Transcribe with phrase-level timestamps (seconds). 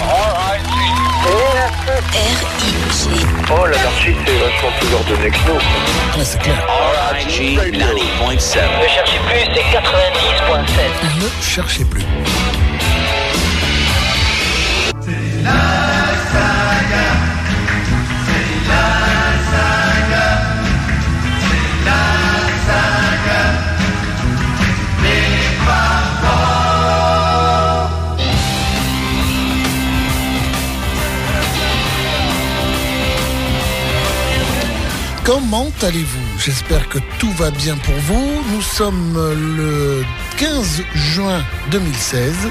[0.00, 0.72] R-I-G.
[3.50, 5.54] Oh, l'anarchie, c'est vachement plus ordonné que nous.
[6.18, 6.66] Ouais, c'est clair.
[7.12, 8.60] RIG 90.7.
[8.80, 10.64] Ne cherchez plus, c'est 90.7.
[11.20, 12.06] Ne cherchez plus.
[35.34, 36.38] Comment allez-vous?
[36.38, 38.42] J'espère que tout va bien pour vous.
[38.52, 39.14] Nous sommes
[39.56, 40.04] le
[40.36, 42.50] 15 juin 2016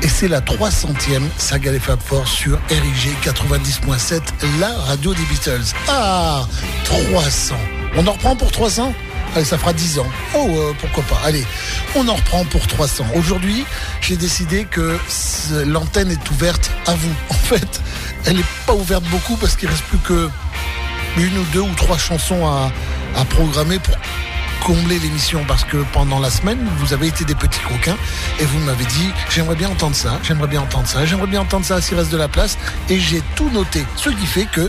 [0.00, 4.22] et c'est la 300e saga des Fab Four sur RIG 90.7,
[4.60, 5.74] la radio des Beatles.
[5.88, 6.46] Ah
[6.84, 7.54] 300
[7.96, 8.94] On en reprend pour 300
[9.34, 10.06] Allez, ça fera 10 ans.
[10.34, 11.20] Oh, euh, pourquoi pas.
[11.26, 11.44] Allez,
[11.96, 13.04] on en reprend pour 300.
[13.14, 13.66] Aujourd'hui,
[14.00, 14.96] j'ai décidé que
[15.66, 17.12] l'antenne est ouverte à vous.
[17.28, 17.82] En fait,
[18.24, 20.30] elle n'est pas ouverte beaucoup parce qu'il reste plus que
[21.16, 22.70] une ou deux ou trois chansons à,
[23.30, 23.94] programmer pour
[24.64, 27.96] combler l'émission parce que pendant la semaine vous avez été des petits coquins
[28.38, 31.64] et vous m'avez dit j'aimerais bien entendre ça, j'aimerais bien entendre ça, j'aimerais bien entendre
[31.64, 32.58] ça s'il reste de la place
[32.90, 33.84] et j'ai tout noté.
[33.96, 34.68] Ce qui fait que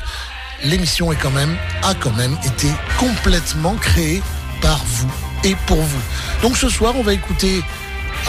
[0.63, 4.21] l'émission est quand même a quand même été complètement créée
[4.61, 5.11] par vous
[5.43, 6.01] et pour vous.
[6.41, 7.61] Donc ce soir on va écouter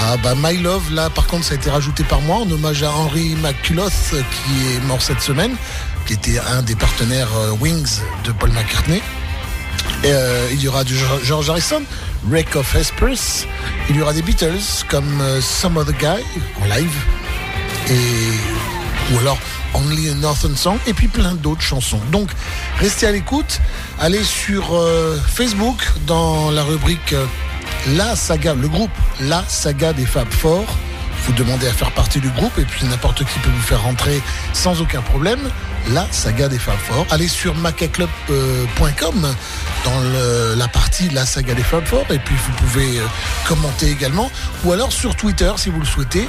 [0.00, 2.82] ah bah My Love, là par contre ça a été rajouté par moi en hommage
[2.82, 5.56] à Henry McCullough euh, qui est mort cette semaine,
[6.08, 9.02] qui était un des partenaires euh, Wings de Paul McCartney.
[10.06, 11.82] Euh, il y aura du George- Harrison,
[12.24, 13.46] Wreck of Hesperus,
[13.90, 16.24] il y aura des Beatles comme euh, Some Other Guy
[16.62, 16.94] en live,
[17.90, 19.36] et, ou alors
[19.74, 22.00] Only a Northern Song, et puis plein d'autres chansons.
[22.10, 22.30] Donc
[22.78, 23.60] restez à l'écoute,
[24.00, 24.64] allez sur
[25.28, 27.14] Facebook dans la rubrique
[27.88, 30.64] La Saga, le groupe La Saga des Fab Four.
[31.26, 34.22] Vous demandez à faire partie du groupe et puis n'importe qui peut vous faire rentrer
[34.54, 35.40] sans aucun problème.
[35.92, 37.06] La saga des Fab Four.
[37.10, 39.34] Allez sur macaclub.com
[39.84, 43.06] dans le- la partie La saga des Fab Four et puis vous pouvez euh,
[43.46, 44.30] commenter également.
[44.64, 46.28] Ou alors sur Twitter si vous le souhaitez.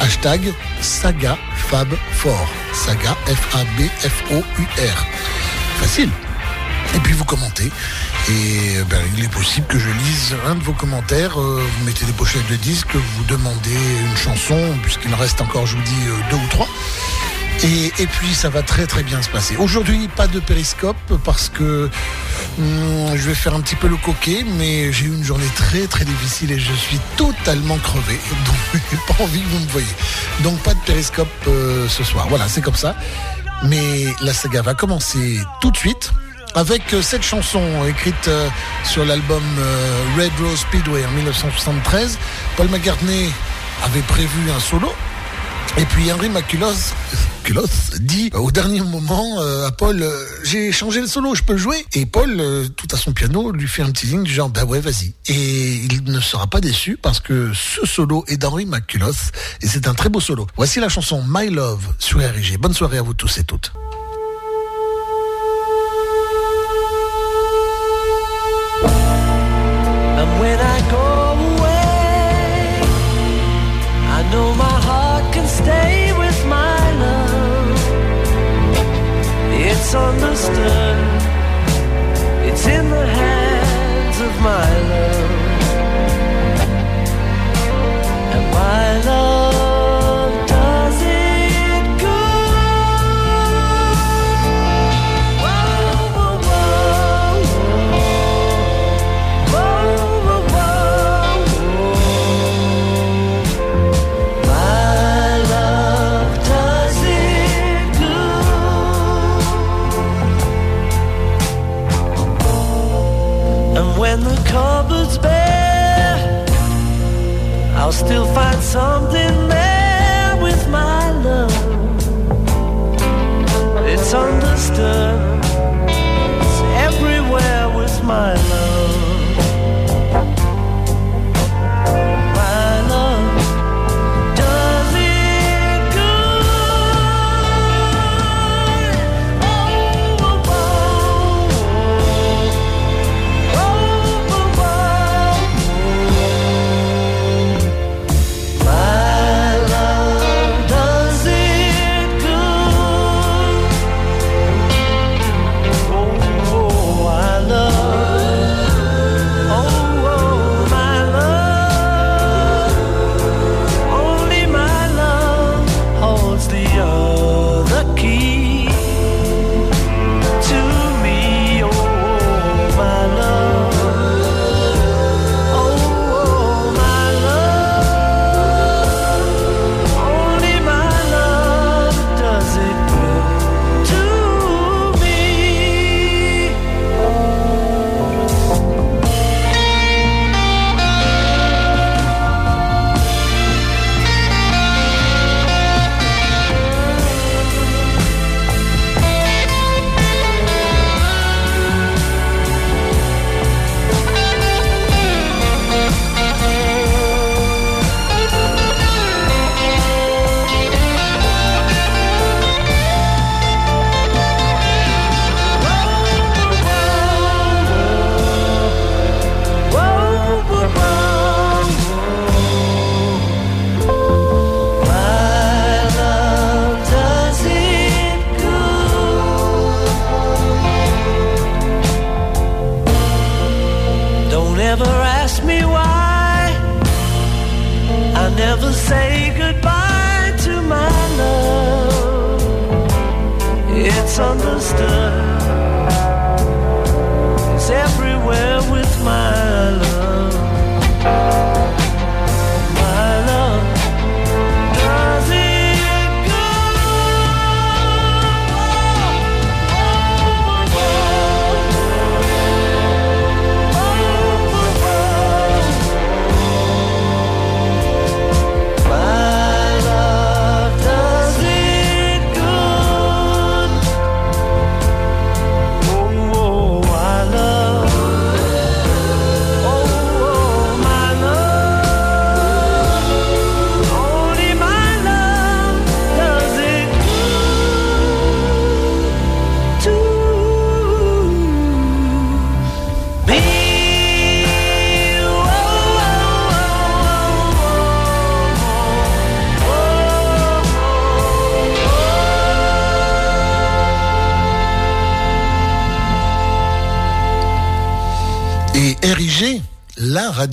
[0.00, 1.36] Hashtag saga
[1.68, 1.88] fab
[2.72, 5.06] saga f a b f o u r.
[5.80, 6.10] Facile.
[6.94, 7.70] Et puis vous commentez.
[8.28, 11.38] Et euh, ben, il est possible que je lise un de vos commentaires.
[11.38, 13.76] Euh, vous mettez des pochettes de disques vous demandez
[14.10, 16.68] une chanson puisqu'il en reste encore je vous dis euh, deux ou trois
[17.62, 19.56] et, puis ça va très très bien se passer.
[19.56, 21.88] Aujourd'hui pas de périscope parce que
[22.58, 25.86] hum, je vais faire un petit peu le coquet, mais j'ai eu une journée très
[25.86, 28.18] très difficile et je suis totalement crevé.
[28.46, 29.94] Donc j'ai pas envie que vous me voyez.
[30.42, 32.26] Donc pas de périscope euh, ce soir.
[32.28, 32.96] Voilà, c'est comme ça.
[33.64, 36.12] Mais la saga va commencer tout de suite
[36.54, 38.48] avec euh, cette chanson écrite euh,
[38.84, 39.42] sur l'album
[40.18, 42.18] Red Rose Speedway en 1973.
[42.56, 43.30] Paul McCartney
[43.84, 44.92] avait prévu un solo.
[45.76, 46.94] Et puis McCullough
[47.44, 51.52] Culloth dit au dernier moment euh, à Paul euh, j'ai changé le solo, je peux
[51.52, 54.32] le jouer Et Paul, euh, tout à son piano, lui fait un petit ligne du
[54.32, 55.12] genre bah ouais vas-y.
[55.26, 59.30] Et il ne sera pas déçu parce que ce solo est d'Henry McCullough
[59.60, 60.46] et c'est un très beau solo.
[60.56, 62.58] Voici la chanson My Love sur RIG.
[62.58, 63.72] Bonne soirée à vous tous et toutes.
[79.94, 80.83] misunderstood.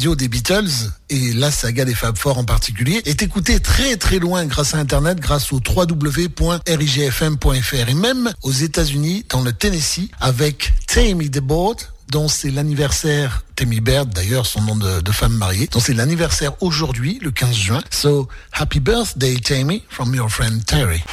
[0.01, 4.45] Des Beatles et la saga des Fab Four en particulier, est écoutée très très loin
[4.45, 6.59] grâce à Internet, grâce au www.rigfm.fr
[7.89, 11.77] et même aux États-Unis, dans le Tennessee, avec Tammy DeBoard,
[12.09, 17.19] dont c'est l'anniversaire, Tammy Baird d'ailleurs, son nom de femme mariée, dont c'est l'anniversaire aujourd'hui,
[17.21, 17.83] le 15 juin.
[17.91, 21.03] So, happy birthday Tammy, from your friend Terry.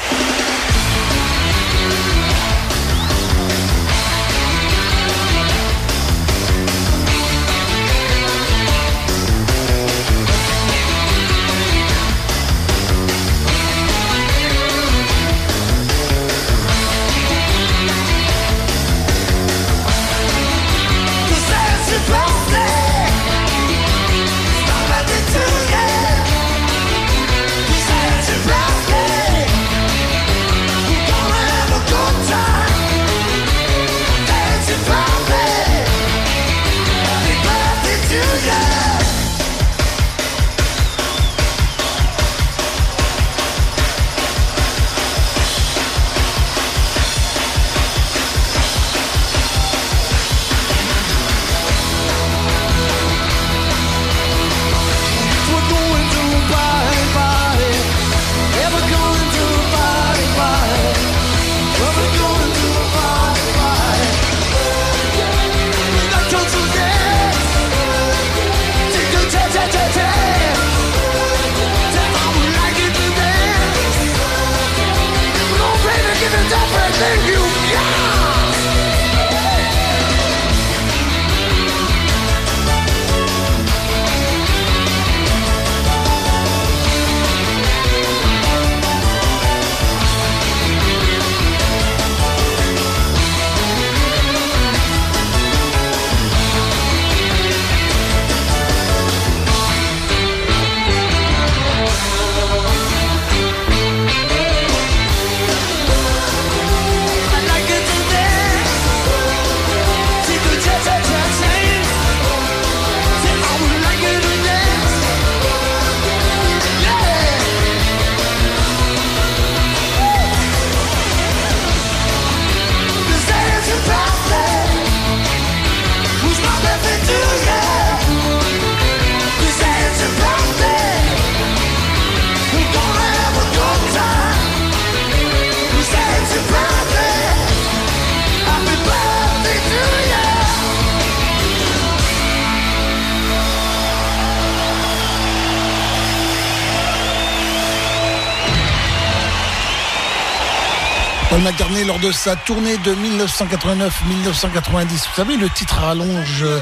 [152.19, 154.89] Sa tournée de 1989-1990.
[154.89, 156.59] Vous savez, le titre rallonge euh,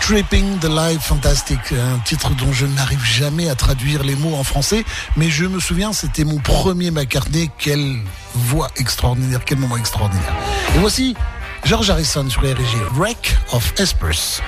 [0.00, 4.44] Tripping the Life Fantastic, un titre dont je n'arrive jamais à traduire les mots en
[4.44, 4.84] français,
[5.16, 7.50] mais je me souviens, c'était mon premier McCartney.
[7.58, 7.96] Quelle
[8.36, 10.32] voix extraordinaire, quel moment extraordinaire.
[10.76, 11.16] Et voici
[11.64, 14.40] George Harrison sur RG, Wreck of Espers,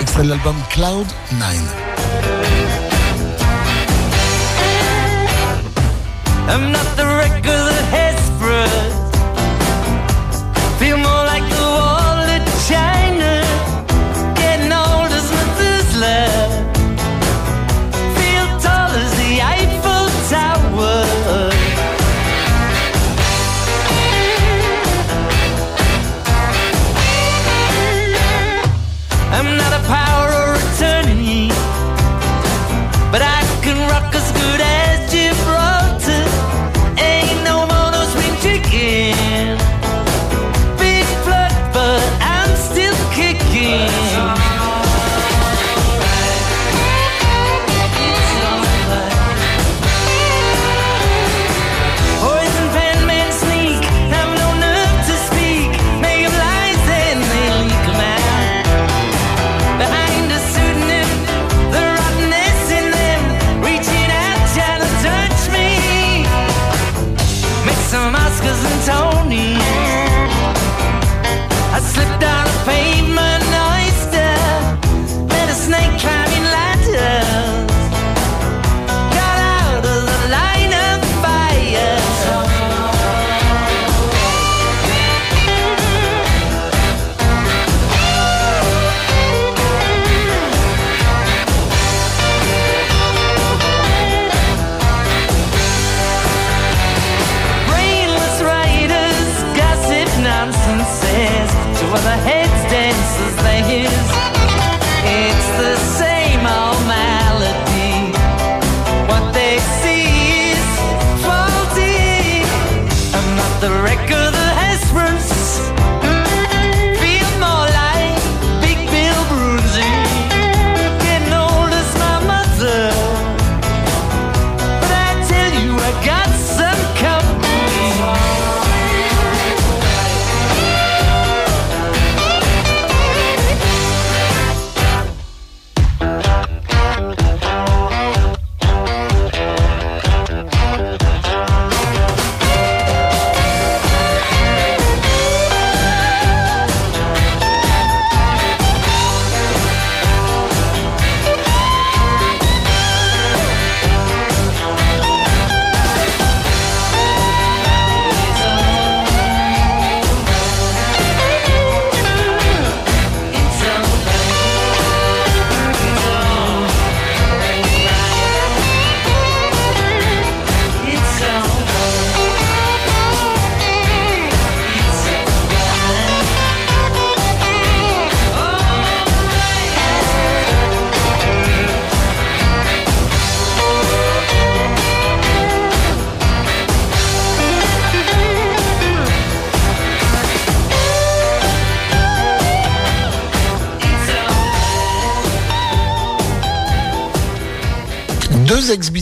[0.00, 1.48] extrait de l'album Cloud 9.
[6.48, 8.97] I'm not the wreck of Hesperus.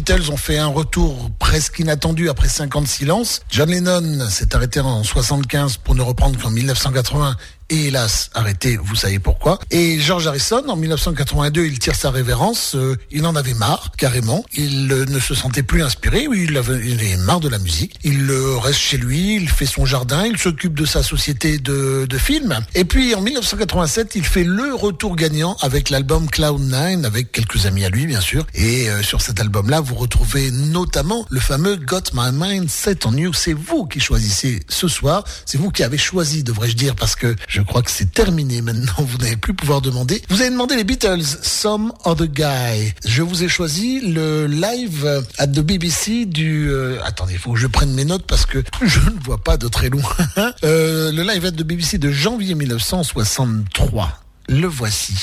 [0.06, 3.40] Deux ex-Beatles ont fait un retour presque inattendu après 5 ans de silence.
[3.50, 7.36] John Lennon s'est arrêté en 75 pour ne reprendre qu'en 1980
[7.70, 9.58] et hélas arrêté, vous savez pourquoi.
[9.70, 14.44] Et George Harrison, en 1982, il tire sa révérence, euh, il en avait marre, carrément.
[14.54, 17.96] Il euh, ne se sentait plus inspiré, il avait, il avait marre de la musique.
[18.04, 22.06] Il euh, reste chez lui, il fait son jardin, il s'occupe de sa société de,
[22.08, 22.58] de films.
[22.74, 27.84] Et puis en 1987, il fait le retour gagnant avec l'album Cloud9, avec quelques amis
[27.84, 28.46] à lui, bien sûr.
[28.54, 33.12] Et euh, sur cet album-là, vous retrouvez notamment le fameux Got My Mind Set on
[33.12, 33.32] You.
[33.32, 37.34] C'est vous qui choisissez ce soir, c'est vous qui avez choisi, devrais-je dire, parce que
[37.62, 40.22] crois que c'est terminé maintenant, vous n'allez plus pouvoir demander.
[40.28, 42.92] Vous avez demandé les Beatles, Some Other Guy.
[43.04, 46.68] Je vous ai choisi le live at the BBC du...
[46.70, 49.56] euh, attendez, il faut que je prenne mes notes parce que je ne vois pas
[49.56, 50.02] de très loin.
[50.64, 54.22] Euh, le live at the BBC de janvier 1963.
[54.48, 55.14] Le voici.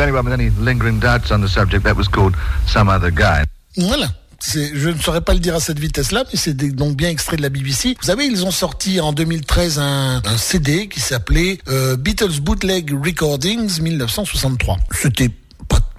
[0.00, 2.34] Anyone with any lingering doubts on the subject, that was called
[2.66, 3.44] Some Other Guy.
[3.76, 4.08] Voilà.
[4.42, 7.42] Je ne saurais pas le dire à cette vitesse-là, mais c'est donc bien extrait de
[7.42, 7.94] la BBC.
[8.00, 13.82] Vous savez, ils ont sorti en 2013 un, CD qui s'appelait euh, Beatles Bootleg Recordings
[13.82, 14.78] 1963.
[14.92, 15.30] C'était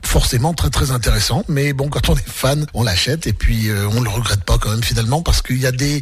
[0.04, 3.88] forcément très très intéressant, mais bon, quand on est fan, on l'achète et puis euh,
[3.94, 6.02] on le regrette pas quand même finalement parce qu'il y a des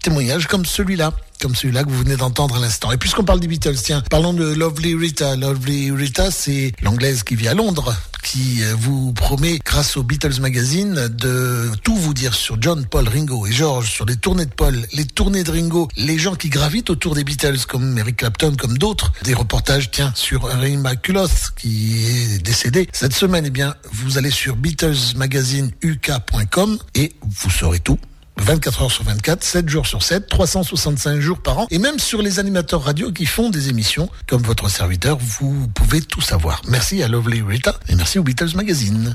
[0.00, 2.92] témoignages comme celui-là, comme celui-là que vous venez d'entendre à l'instant.
[2.92, 5.36] Et puisqu'on parle des Beatles, tiens, parlons de Lovely Rita.
[5.36, 10.40] Lovely Rita, c'est l'anglaise qui vit à Londres, qui euh, vous promet, grâce au Beatles
[10.40, 14.54] Magazine, de tout vous dire sur John, Paul, Ringo et George, sur les tournées de
[14.54, 18.54] Paul, les tournées de Ringo, les gens qui gravitent autour des Beatles, comme Eric Clapton,
[18.58, 19.12] comme d'autres.
[19.22, 22.88] Des reportages, tiens, sur Ray McCullough, qui est décédé.
[22.92, 27.98] Cette semaine, eh bien, vous allez sur BeatlesMagazineUK.com et vous saurez tout.
[28.38, 31.66] 24 heures sur 24, 7 jours sur 7, 365 jours par an.
[31.70, 36.00] Et même sur les animateurs radio qui font des émissions, comme votre serviteur, vous pouvez
[36.00, 36.60] tout savoir.
[36.68, 39.12] Merci à Lovely Rita et merci au Beatles Magazine.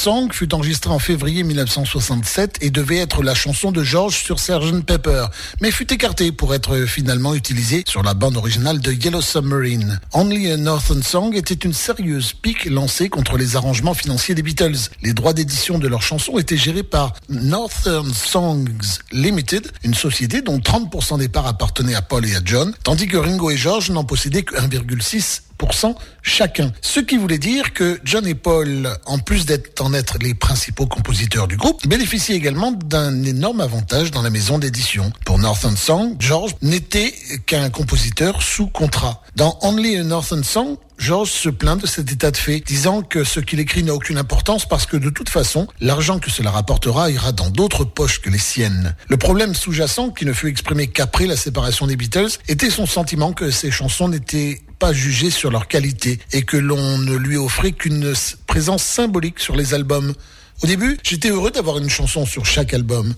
[0.00, 4.82] Song fut enregistré en février 1967 et devait être la chanson de George sur Sgt
[4.86, 5.26] Pepper,
[5.60, 10.00] mais fut écarté pour être finalement utilisé sur la bande originale de Yellow Submarine.
[10.14, 14.88] Only a Northern Song était une sérieuse pique lancée contre les arrangements financiers des Beatles.
[15.02, 20.60] Les droits d'édition de leurs chansons étaient gérés par Northern Songs Limited, une société dont
[20.60, 24.04] 30% des parts appartenaient à Paul et à John, tandis que Ringo et George n'en
[24.04, 25.42] possédaient que 1,6
[26.22, 26.72] chacun.
[26.80, 30.86] Ce qui voulait dire que John et Paul, en plus d'être en être les principaux
[30.86, 35.12] compositeurs du groupe, bénéficient également d'un énorme avantage dans la maison d'édition.
[35.24, 37.14] Pour Northern Song, George n'était
[37.46, 39.22] qu'un compositeur sous contrat.
[39.36, 43.24] Dans Only a Northern Song, George se plaint de cet état de fait, disant que
[43.24, 47.10] ce qu'il écrit n'a aucune importance parce que de toute façon, l'argent que cela rapportera
[47.10, 48.94] ira dans d'autres poches que les siennes.
[49.08, 53.32] Le problème sous-jacent, qui ne fut exprimé qu'après la séparation des Beatles, était son sentiment
[53.32, 57.72] que ces chansons n'étaient pas jugées sur leur qualité et que l'on ne lui offrait
[57.72, 58.12] qu'une
[58.46, 60.12] présence symbolique sur les albums.
[60.62, 63.14] Au début, j'étais heureux d'avoir une chanson sur chaque album.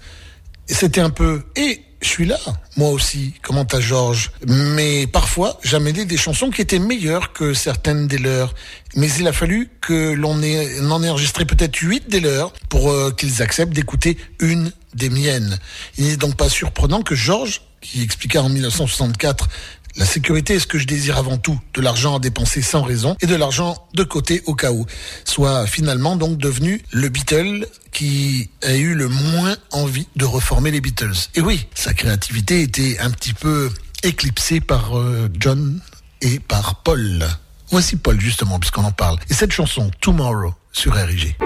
[0.68, 1.42] C'était un peu...
[1.57, 2.38] Et je suis là,
[2.77, 4.33] moi aussi, commente à Georges?
[4.47, 8.55] Mais parfois, j'amenais des chansons qui étaient meilleures que certaines des leurs.
[8.97, 13.12] Mais il a fallu que l'on en ait enregistré peut-être huit des leurs pour euh,
[13.12, 15.59] qu'ils acceptent d'écouter une des miennes.
[15.97, 19.49] Il n'est donc pas surprenant que Georges, qui expliqua en 1964
[19.96, 23.16] la sécurité est ce que je désire avant tout, de l'argent à dépenser sans raison
[23.20, 24.87] et de l'argent de côté au cas où,
[25.24, 30.81] soit finalement donc devenu le Beatle qui a eu le moins envie de reformer les
[30.81, 31.28] Beatles.
[31.35, 33.70] Et oui, sa créativité était un petit peu
[34.02, 35.81] éclipsée par euh, John
[36.22, 37.26] et par Paul.
[37.70, 39.18] Voici Paul justement puisqu'on en parle.
[39.28, 41.37] Et cette chanson, Tomorrow, sur RIG.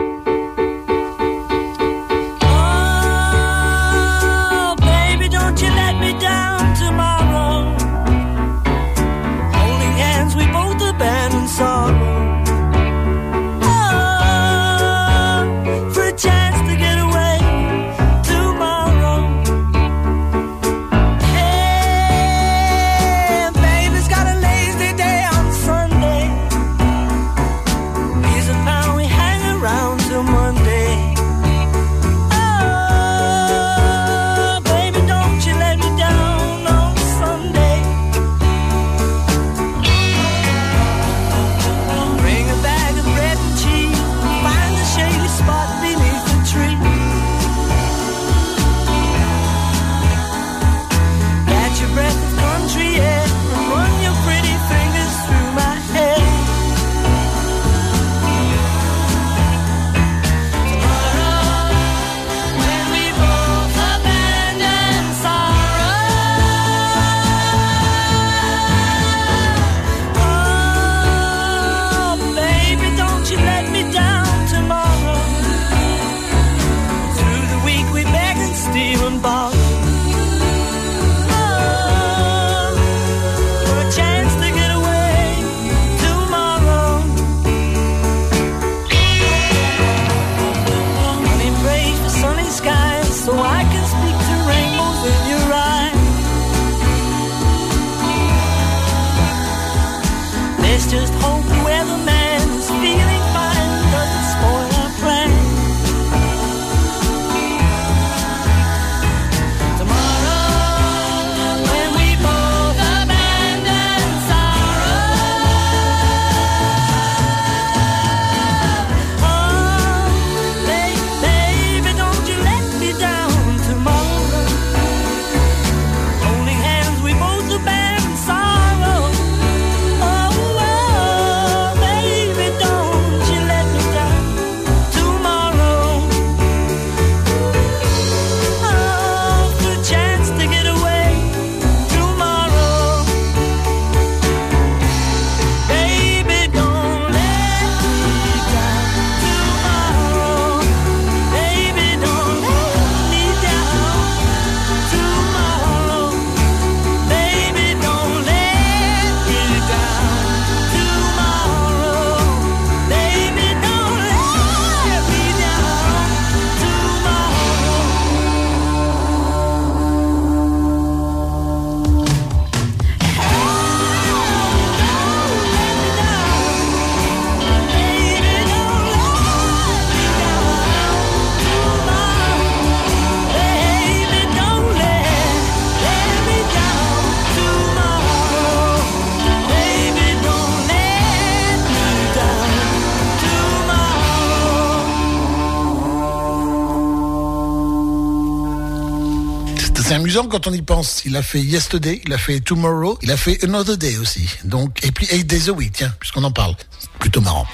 [200.28, 201.02] Quand on y pense.
[201.04, 204.28] Il a fait Yesterday, il a fait Tomorrow, il a fait Another Day aussi.
[204.44, 206.56] Donc, et puis Eight Days a Week, tiens, puisqu'on en parle.
[206.98, 207.46] Plutôt marrant.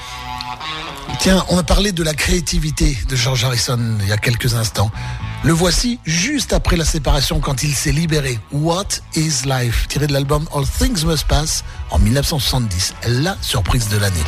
[1.18, 4.90] Tiens, on a parlé de la créativité de George Harrison il y a quelques instants.
[5.44, 8.38] Le voici juste après la séparation quand il s'est libéré.
[8.52, 9.86] What is Life?
[9.88, 12.94] Tiré de l'album All Things Must Pass en 1970.
[13.08, 14.24] La surprise de l'année.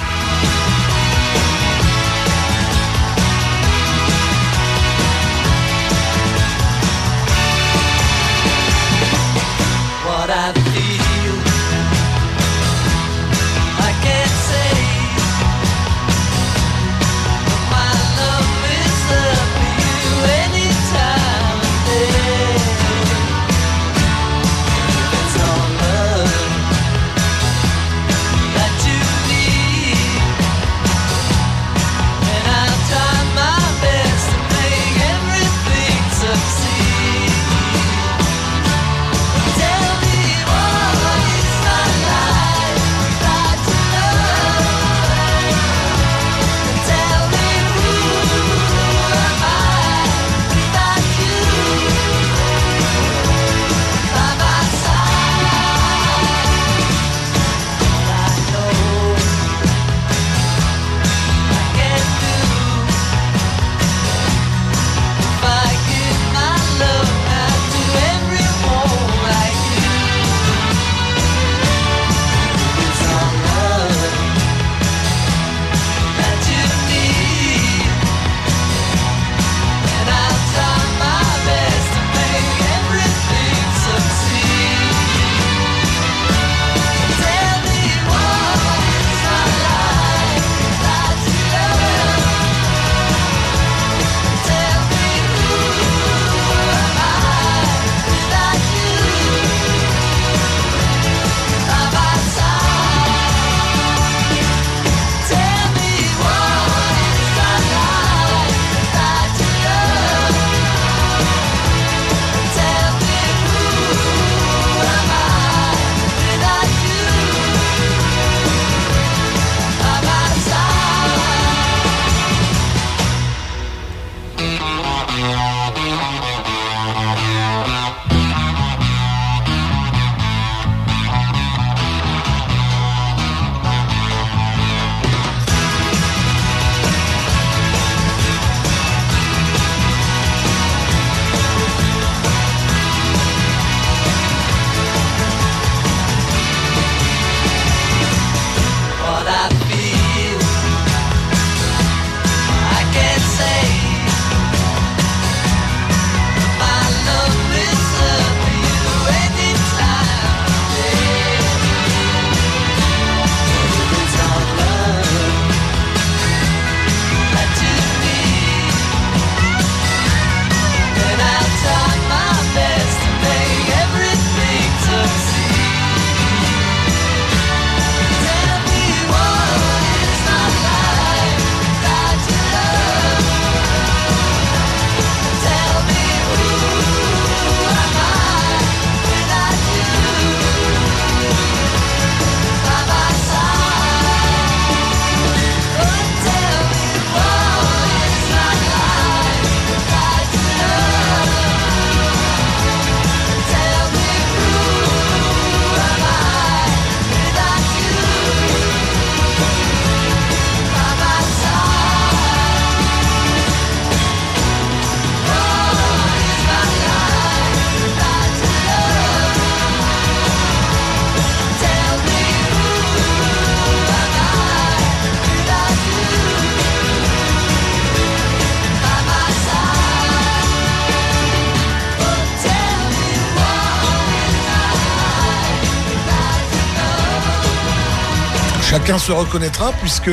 [238.87, 240.11] Se reconnaîtra puisque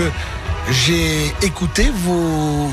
[0.71, 2.69] j'ai écouté vos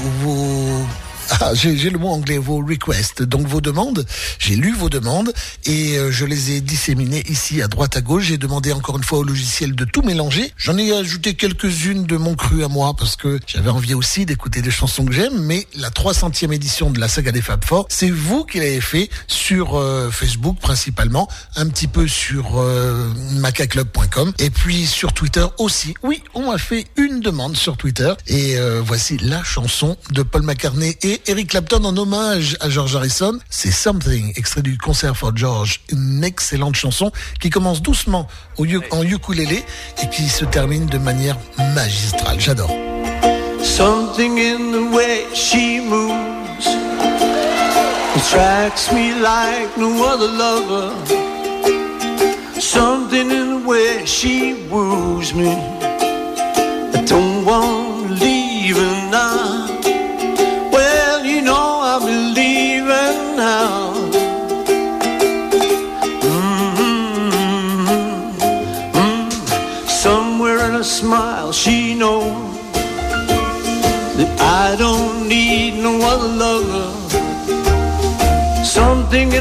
[1.41, 4.05] ah, j'ai le mot anglais, vos requests, donc vos demandes.
[4.39, 5.33] J'ai lu vos demandes
[5.67, 8.25] et euh, je les ai disséminées ici à droite à gauche.
[8.25, 10.53] J'ai demandé encore une fois au logiciel de tout mélanger.
[10.57, 14.63] J'en ai ajouté quelques-unes de mon cru à moi parce que j'avais envie aussi d'écouter
[14.63, 15.39] des chansons que j'aime.
[15.39, 19.09] Mais la 300e édition de la saga des Fab Four, c'est vous qui l'avez fait
[19.29, 25.95] sur euh, Facebook principalement, un petit peu sur euh, macaclub.com et puis sur Twitter aussi.
[26.03, 30.43] Oui, on m'a fait une demande sur Twitter et euh, voici la chanson de Paul
[30.43, 33.39] McCartney et Eric Clapton en hommage à George Harrison.
[33.51, 35.83] C'est Something, extrait du concert for George.
[35.93, 39.63] Une excellente chanson qui commence doucement au, en ukulélé
[40.03, 41.37] et qui se termine de manière
[41.75, 42.41] magistrale.
[42.41, 42.75] J'adore.
[43.63, 46.67] Something in the way she moves
[48.17, 50.95] attracts me like no other lover.
[52.59, 55.98] Something in the way she woos me.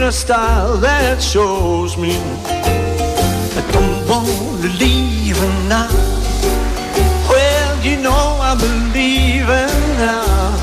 [0.08, 5.90] In her style that shows me I don't want to leave now.
[7.28, 9.68] Well, you know I believe her
[10.00, 10.56] now.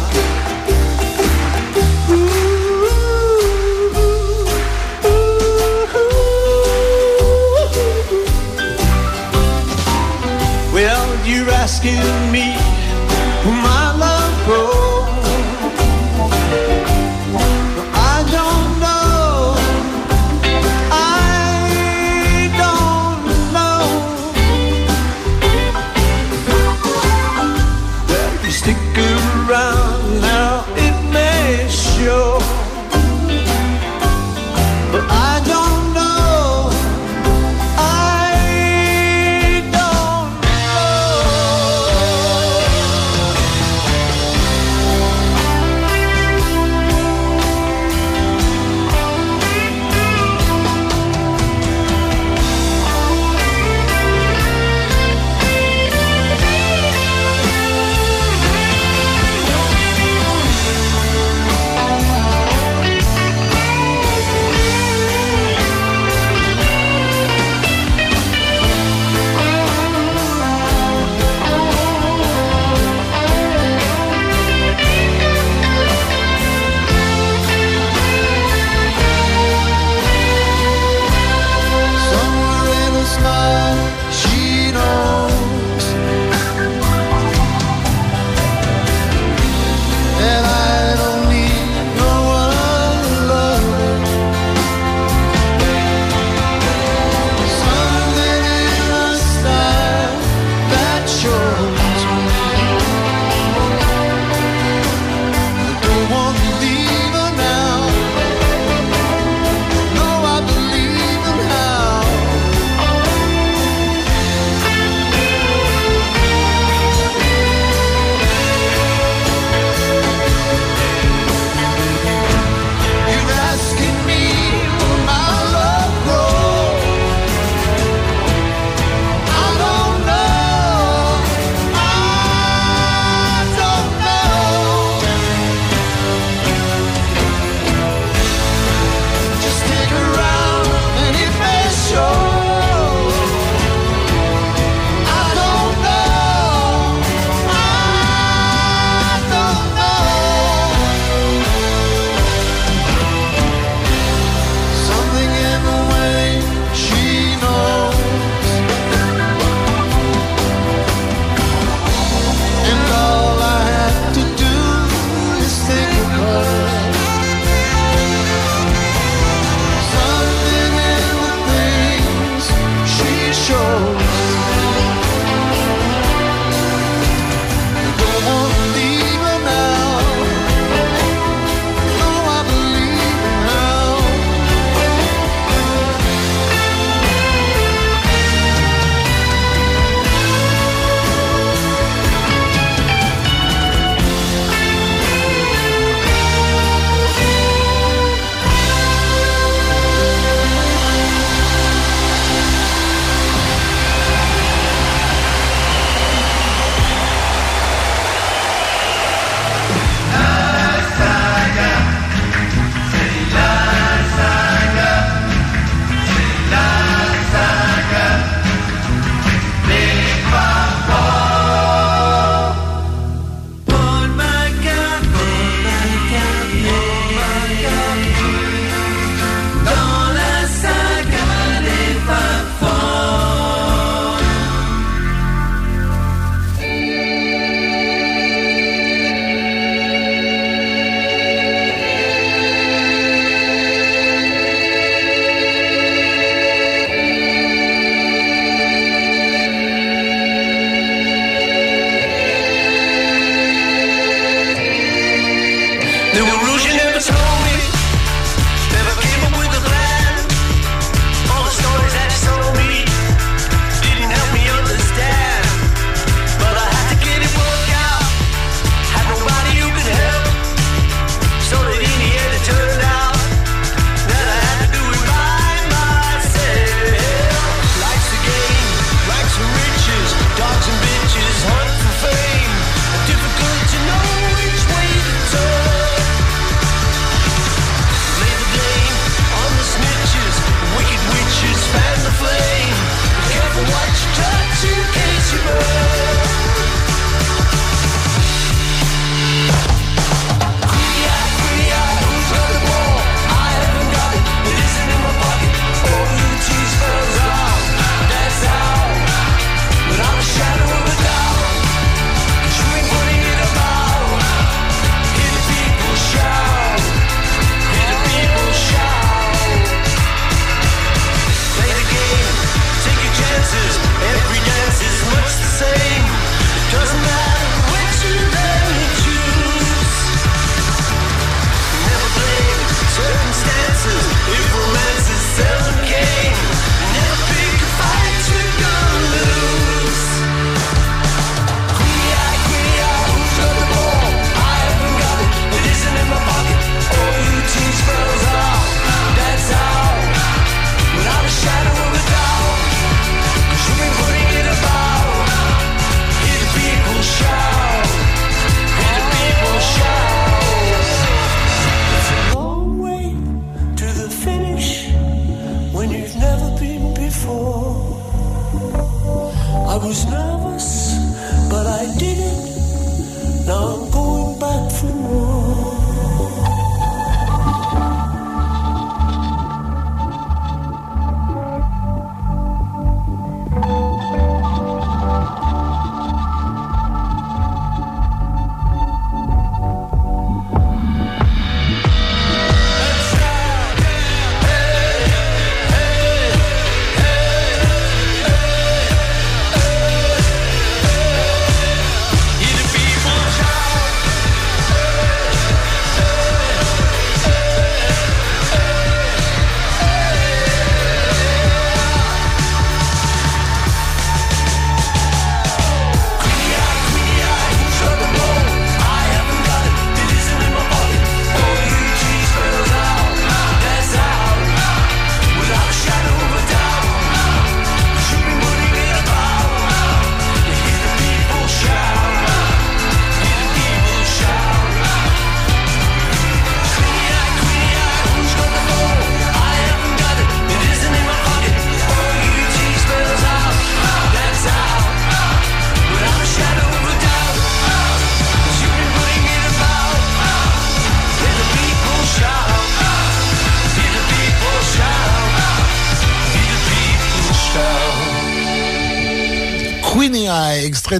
[10.72, 12.57] Well, you're asking me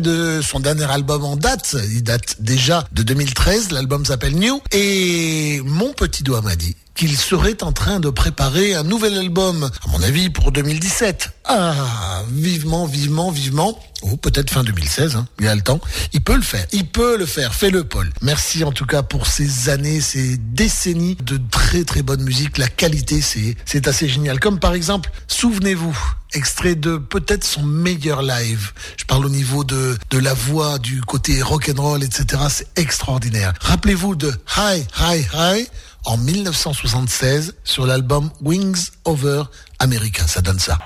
[0.01, 1.77] de son dernier album en date.
[1.93, 3.71] Il date déjà de 2013.
[3.73, 4.61] L'album s'appelle New.
[4.73, 9.71] Et mon petit doigt m'a dit qu'il serait en train de préparer un nouvel album,
[9.85, 11.31] à mon avis pour 2017.
[11.45, 13.79] Ah, vivement, vivement, vivement.
[14.03, 15.27] Oh, peut-être fin 2016, hein.
[15.41, 15.81] il a le temps.
[16.13, 18.11] Il peut le faire, il peut le faire, fais-le Paul.
[18.23, 22.59] Merci en tout cas pour ces années, ces décennies de très très bonne musique.
[22.59, 24.41] La qualité, c'est assez génial.
[24.41, 25.99] Comme par exemple, souvenez-vous,
[26.35, 28.73] extrait de peut-être son meilleur live.
[28.97, 32.43] Je parle au niveau de, de la voix, du côté rock and roll, etc.
[32.51, 33.55] C'est extraordinaire.
[33.61, 35.67] Rappelez-vous de Hi, Hi, Hi
[36.05, 39.45] en 1976 sur l'album Wings Over
[39.79, 40.27] America.
[40.27, 40.79] Ça donne ça.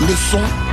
[0.00, 0.65] Le son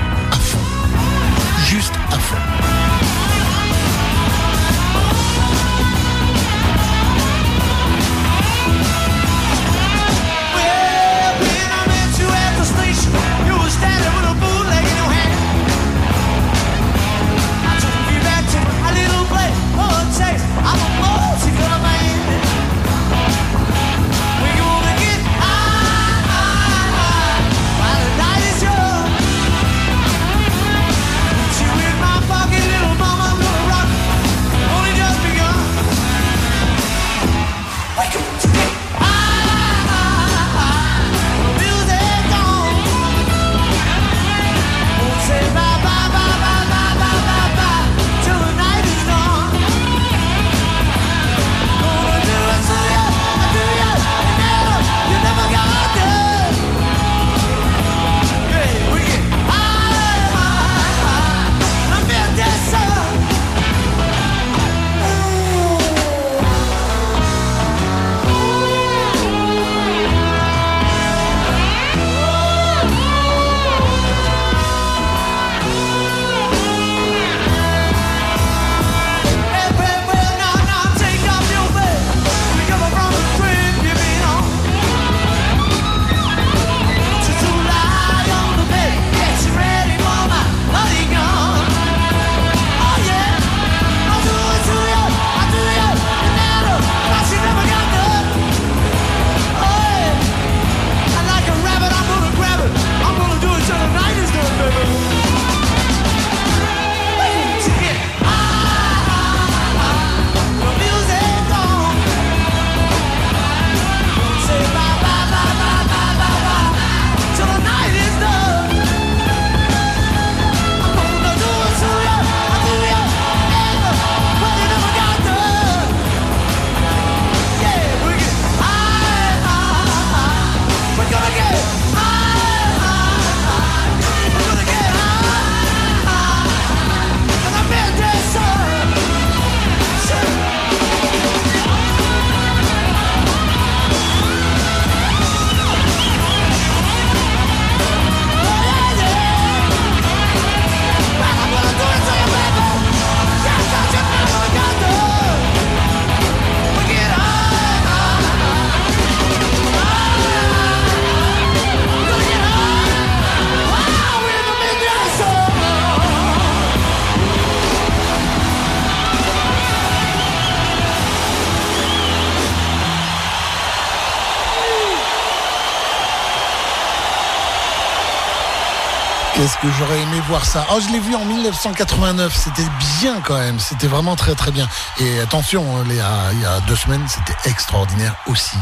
[179.63, 182.35] que j'aurais aimé voir ça Oh, je l'ai vu en 1989.
[182.35, 182.67] C'était
[182.99, 183.59] bien quand même.
[183.59, 184.67] C'était vraiment très très bien.
[184.99, 188.57] Et attention, hein, il y a, deux semaines, c'était extraordinaire aussi.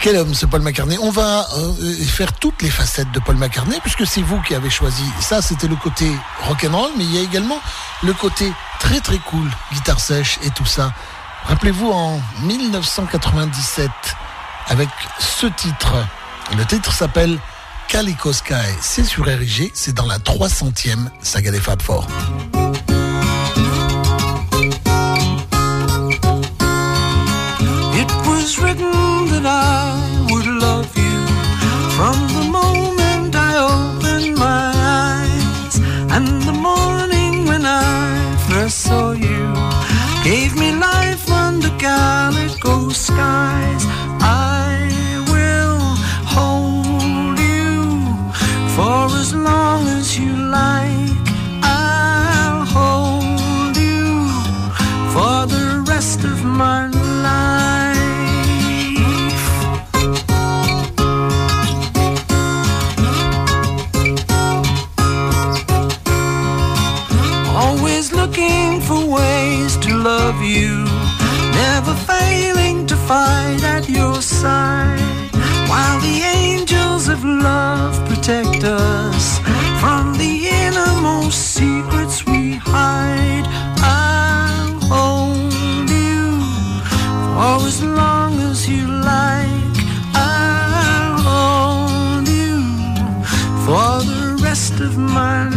[0.00, 3.78] Quel homme ce Paul McCartney On va euh, faire toutes les facettes de Paul McCartney
[3.80, 5.04] puisque c'est vous qui avez choisi.
[5.20, 6.10] Ça, c'était le côté
[6.44, 7.60] rock'n'roll, mais il y a également
[8.02, 8.50] le côté
[8.80, 10.92] très très cool, guitare sèche et tout ça.
[11.44, 13.90] Rappelez-vous en 1997
[14.68, 15.94] avec ce titre.
[16.56, 17.38] Le titre s'appelle
[17.88, 18.54] Calico Sky.
[18.80, 22.06] C'est sur RIG, c'est dans la 300e saga des Fab Four.
[27.94, 31.26] It was written that I would love you
[31.96, 35.78] from the moment I opened my eyes.
[36.10, 39.54] And the morning when I first saw you
[40.24, 43.84] gave me life under calico skies.
[44.20, 44.93] I
[50.54, 51.18] like.
[51.62, 54.06] I'll hold you
[55.14, 56.80] for the rest of my
[57.28, 58.04] life.
[67.64, 70.72] Always looking for ways to love you,
[71.62, 75.00] never failing to fight at your side.
[75.70, 79.33] While the angels of love protect us
[81.30, 83.46] secrets we hide,
[83.78, 86.40] I'll hold you
[87.34, 89.76] for as long as you like.
[90.14, 92.60] I'll hold you
[93.64, 95.53] for the rest of my life.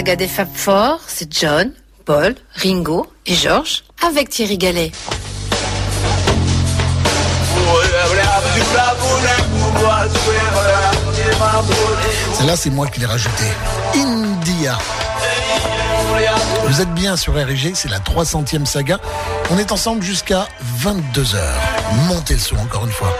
[0.00, 1.72] Saga des Fab Four, c'est John,
[2.06, 4.92] Paul, Ringo et George avec Thierry Gallet.
[12.32, 13.44] Celle-là, c'est moi qui l'ai rajouté.
[13.94, 14.78] India.
[16.66, 18.98] Vous êtes bien sur RG, c'est la 300e saga.
[19.50, 20.48] On est ensemble jusqu'à
[20.78, 21.36] 22h.
[22.08, 23.14] Montez le son encore une fois.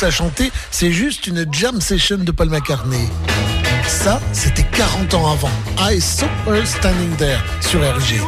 [0.00, 3.08] Pousse à chanter, c'est juste une jam session de Paul McCartney.
[3.86, 5.50] Ça, c'était 40 ans avant.
[5.78, 8.20] I saw her standing there sur RG.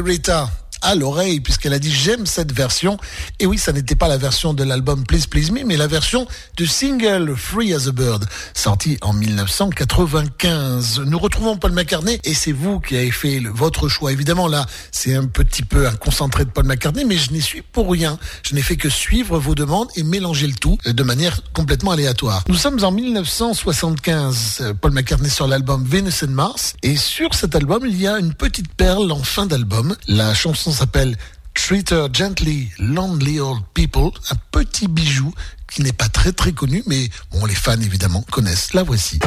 [0.00, 0.59] Rita
[0.90, 2.98] à l'oreille puisqu'elle a dit j'aime cette version.
[3.38, 6.26] Et oui, ça n'était pas la version de l'album Please Please Me, mais la version
[6.56, 11.02] du single Free as a Bird, sorti en 1995.
[11.06, 14.10] Nous retrouvons Paul McCartney et c'est vous qui avez fait votre choix.
[14.10, 17.62] Évidemment, là, c'est un petit peu un concentré de Paul McCartney, mais je n'y suis
[17.62, 18.18] pour rien.
[18.42, 21.92] Je n'ai fait que suivre vos demandes et mélanger le tout euh, de manière complètement
[21.92, 22.42] aléatoire.
[22.48, 24.58] Nous sommes en 1975.
[24.60, 26.74] euh, Paul McCartney sur l'album Venus and Mars.
[26.82, 29.96] Et sur cet album, il y a une petite perle en fin d'album.
[30.08, 31.14] La chanson s'appelle
[31.52, 34.10] Treat Her Gently, Lonely Old People.
[34.30, 35.30] Un petit bijou
[35.70, 38.72] qui n'est pas très très connu, mais bon, les fans évidemment connaissent.
[38.72, 39.18] La voici.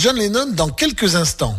[0.00, 1.56] John Lennon dans quelques instants.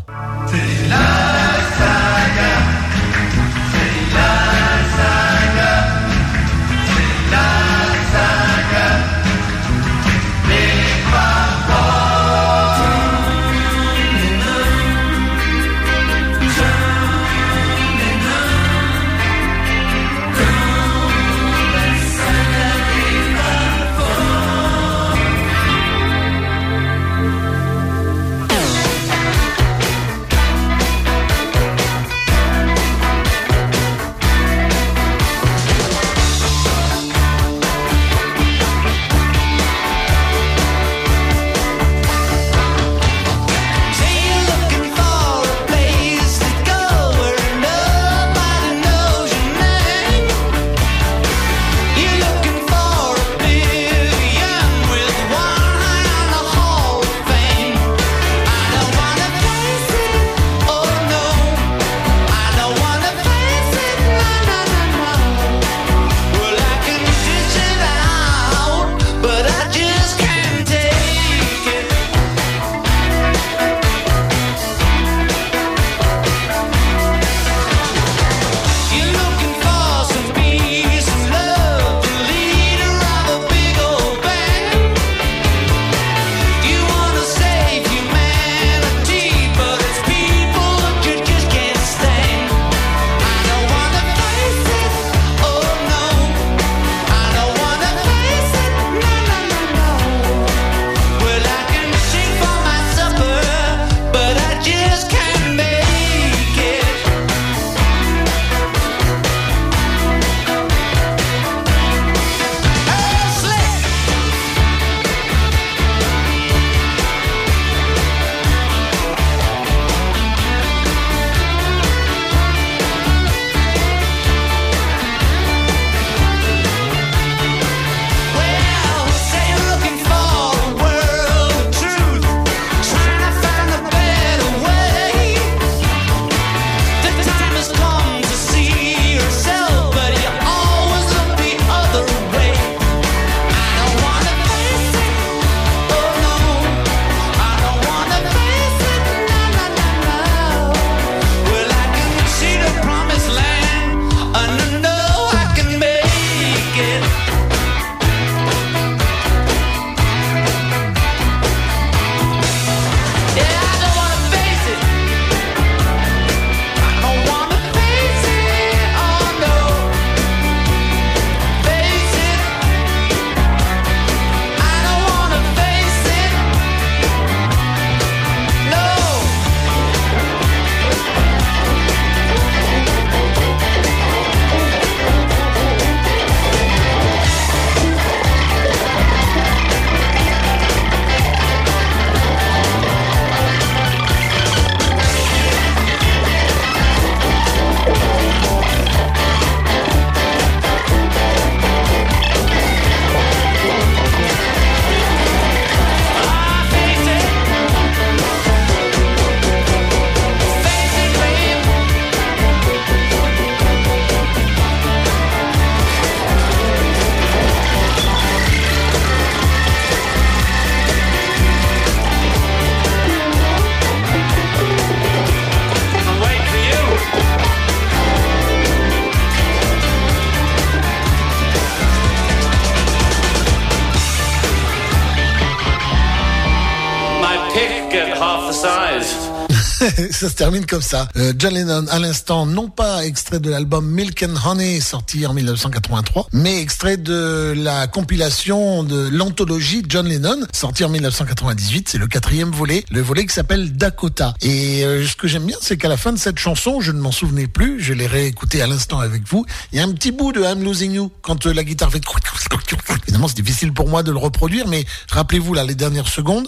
[240.11, 241.07] Ça se termine comme ça.
[241.17, 245.33] Euh, John Lennon, à l'instant, non pas extrait de l'album Milk and Honey, sorti en
[245.33, 251.89] 1983, mais extrait de la compilation de l'anthologie John Lennon, sorti en 1998.
[251.89, 254.33] C'est le quatrième volet, le volet qui s'appelle Dakota.
[254.41, 256.99] Et euh, ce que j'aime bien, c'est qu'à la fin de cette chanson, je ne
[256.99, 260.11] m'en souvenais plus, je l'ai réécouté à l'instant avec vous, il y a un petit
[260.11, 262.01] bout de I'm Losing You, quand euh, la guitare fait...
[263.03, 266.47] Évidemment, c'est difficile pour moi de le reproduire, mais rappelez-vous, là, les dernières secondes,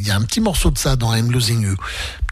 [0.00, 1.76] il y a un petit morceau de ça dans I'm Losing You.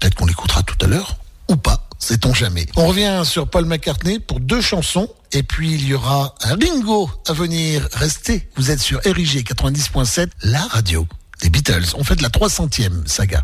[0.00, 1.16] Peut-être qu'on l'écoutera tout à l'heure,
[1.48, 2.66] ou pas, sait-on jamais.
[2.76, 7.10] On revient sur Paul McCartney pour deux chansons, et puis il y aura un Ringo
[7.26, 7.88] à venir.
[7.92, 11.06] Restez, vous êtes sur RIG 90.7, la radio
[11.40, 11.94] des Beatles.
[11.94, 13.42] On fait de la 300e saga.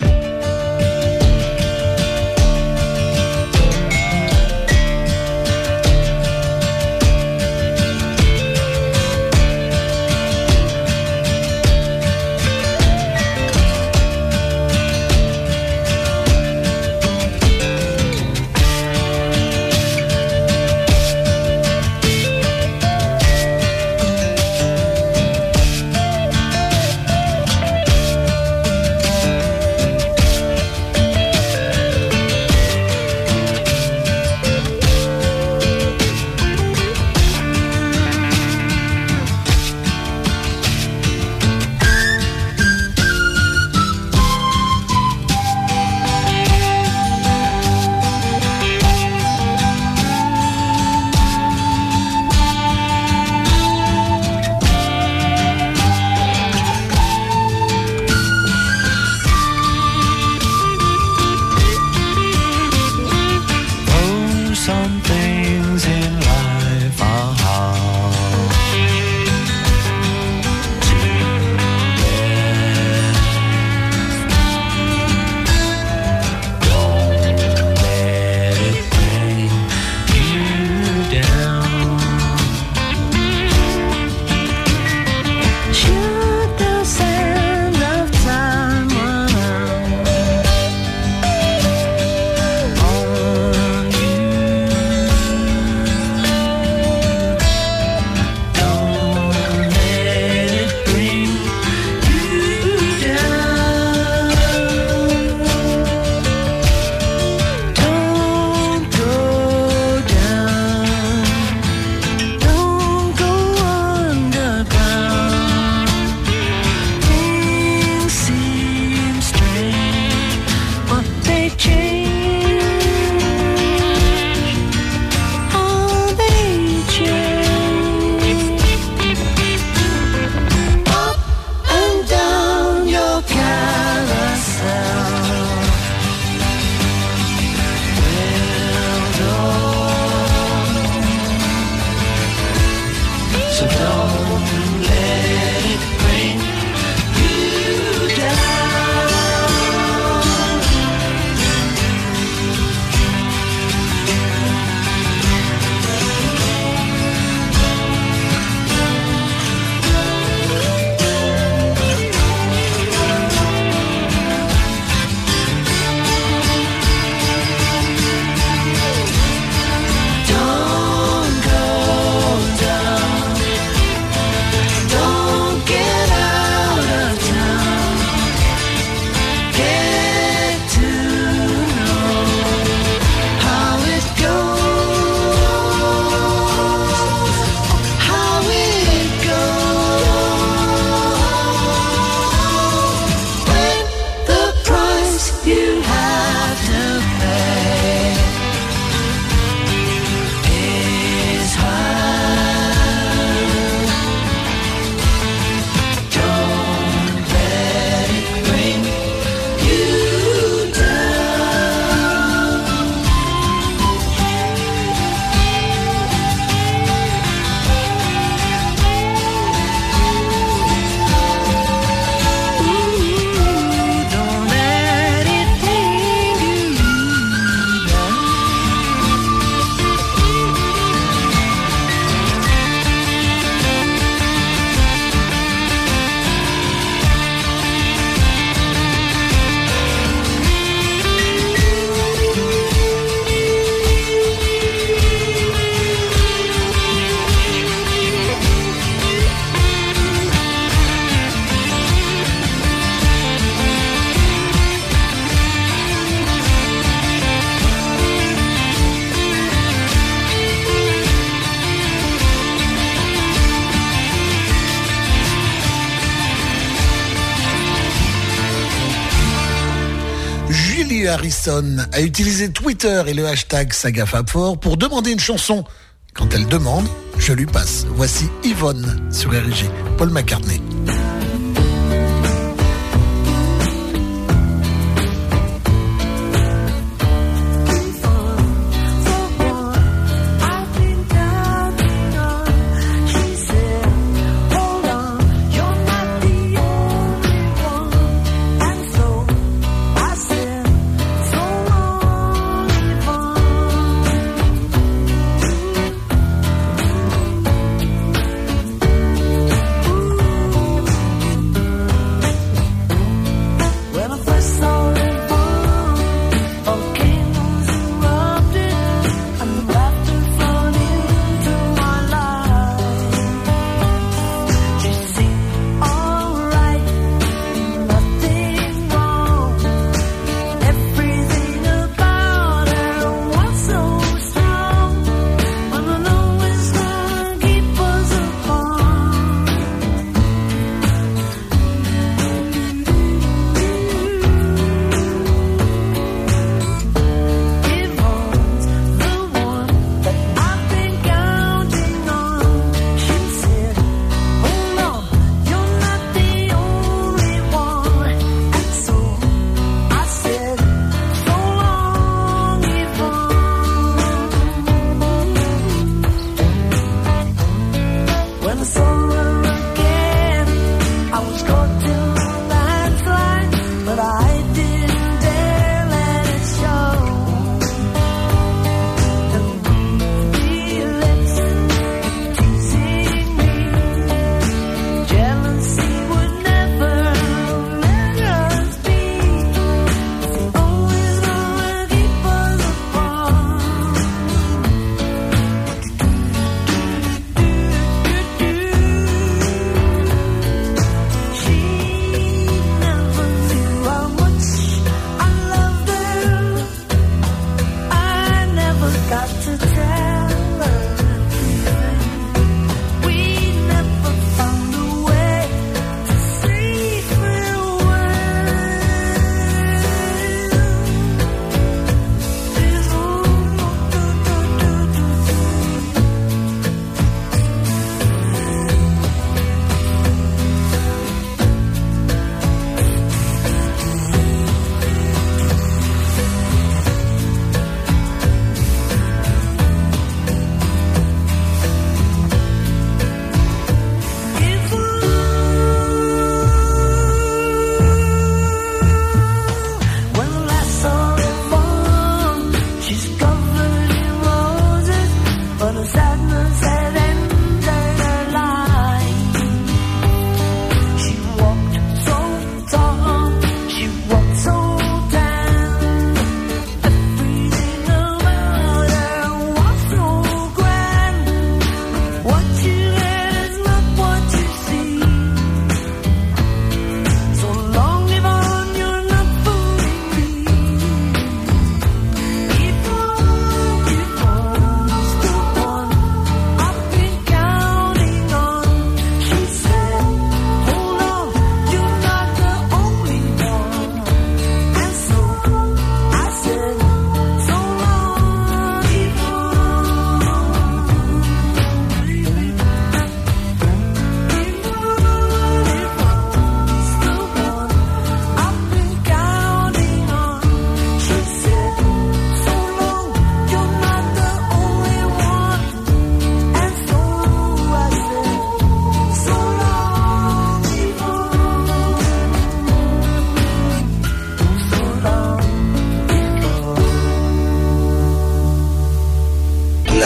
[270.87, 275.65] Julie Harrison a utilisé Twitter et le hashtag SagaFabFor pour demander une chanson.
[276.13, 276.87] Quand elle demande,
[277.17, 277.87] je lui passe.
[277.95, 280.61] Voici Yvonne sur RG, Paul McCartney.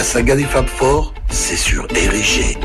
[0.09, 2.57] Saga des Fab Four, c'est sur Érigé.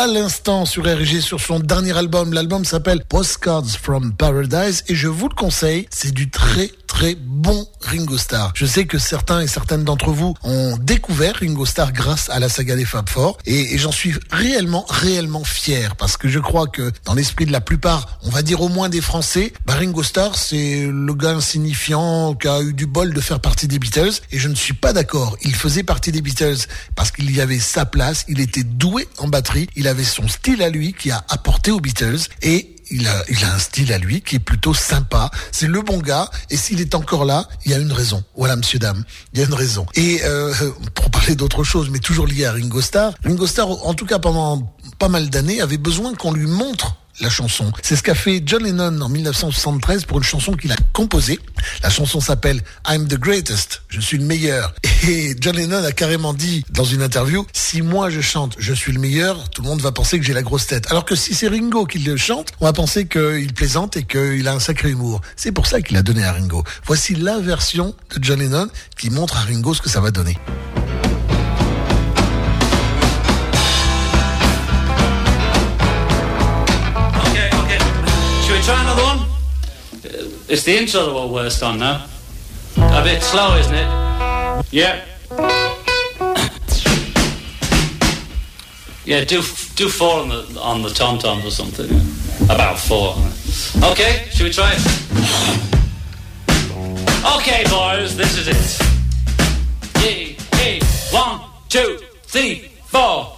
[0.00, 2.32] À l'instant sur RG sur son dernier album.
[2.32, 6.70] L'album s'appelle Postcards from Paradise et je vous le conseille, c'est du très
[7.18, 8.52] bon Ringo Starr.
[8.54, 12.48] Je sais que certains et certaines d'entre vous ont découvert Ringo Starr grâce à la
[12.48, 16.66] saga des Fab Four et, et j'en suis réellement réellement fier parce que je crois
[16.66, 20.02] que dans l'esprit de la plupart, on va dire au moins des Français, bah Ringo
[20.02, 24.20] Starr c'est le gars insignifiant qui a eu du bol de faire partie des Beatles
[24.30, 25.36] et je ne suis pas d'accord.
[25.42, 26.66] Il faisait partie des Beatles
[26.96, 30.62] parce qu'il y avait sa place, il était doué en batterie, il avait son style
[30.62, 34.36] à lui qui a apporté aux Beatles et il a, un style à lui qui
[34.36, 35.30] est plutôt sympa.
[35.52, 36.28] C'est le bon gars.
[36.50, 38.22] Et s'il est encore là, il y a une raison.
[38.36, 39.04] Voilà, monsieur, dame.
[39.32, 39.86] Il y a une raison.
[39.94, 40.52] Et euh,
[40.94, 44.18] pour parler d'autre chose, mais toujours lié à Ringo Starr, Ringo Starr, en tout cas
[44.18, 47.72] pendant pas mal d'années, avait besoin qu'on lui montre la chanson.
[47.82, 51.38] C'est ce qu'a fait John Lennon en 1973 pour une chanson qu'il a composée.
[51.82, 54.74] La chanson s'appelle I'm the Greatest, je suis le meilleur.
[55.08, 58.92] Et John Lennon a carrément dit dans une interview, si moi je chante je suis
[58.92, 60.90] le meilleur, tout le monde va penser que j'ai la grosse tête.
[60.90, 64.46] Alors que si c'est Ringo qui le chante, on va penser qu'il plaisante et qu'il
[64.48, 65.20] a un sacré humour.
[65.36, 66.64] C'est pour ça qu'il a donné à Ringo.
[66.84, 70.36] Voici la version de John Lennon qui montre à Ringo ce que ça va donner.
[80.50, 82.04] It's the intro that we're worst on now.
[82.76, 83.86] A bit slow, isn't it?
[84.72, 85.04] Yeah.
[89.04, 89.42] yeah, do
[89.76, 91.88] do four on the on the tom toms or something.
[92.46, 93.14] About four.
[93.92, 94.80] Okay, should we try it?
[97.36, 98.56] Okay, boys, this is it.
[99.98, 100.36] Hey,
[101.12, 103.36] one, two, three, four.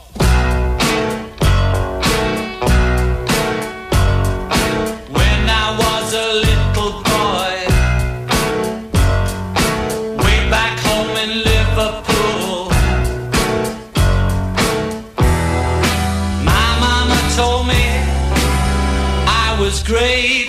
[19.93, 20.49] Great.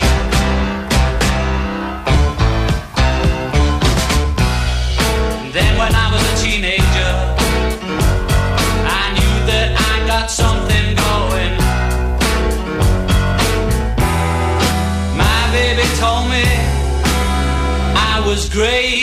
[5.52, 7.14] Then when I was a teenager,
[9.00, 11.54] I knew that I got something going.
[15.24, 16.48] My baby told me
[18.12, 19.03] I was great.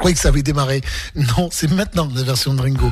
[0.00, 0.80] Croyais que ça avait démarré.
[1.14, 2.90] Non, c'est maintenant la version de Ringo.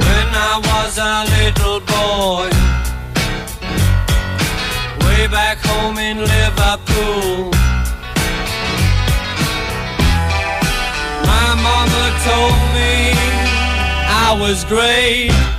[0.00, 2.48] When I was a little boy,
[5.06, 7.50] way back home in Liverpool,
[11.26, 13.12] my mama told me
[14.08, 15.53] I was great.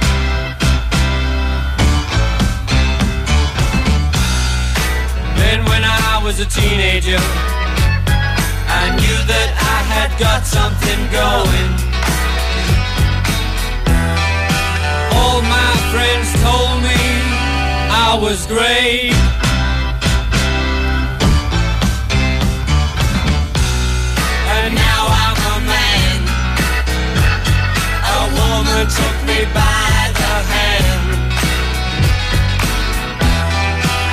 [6.38, 7.18] was a teenager.
[8.68, 11.72] I knew that I had got something going.
[15.16, 17.00] All my friends told me
[17.88, 19.16] I was great.
[24.56, 26.20] And now I'm a man.
[28.12, 31.06] A woman took me by the hand.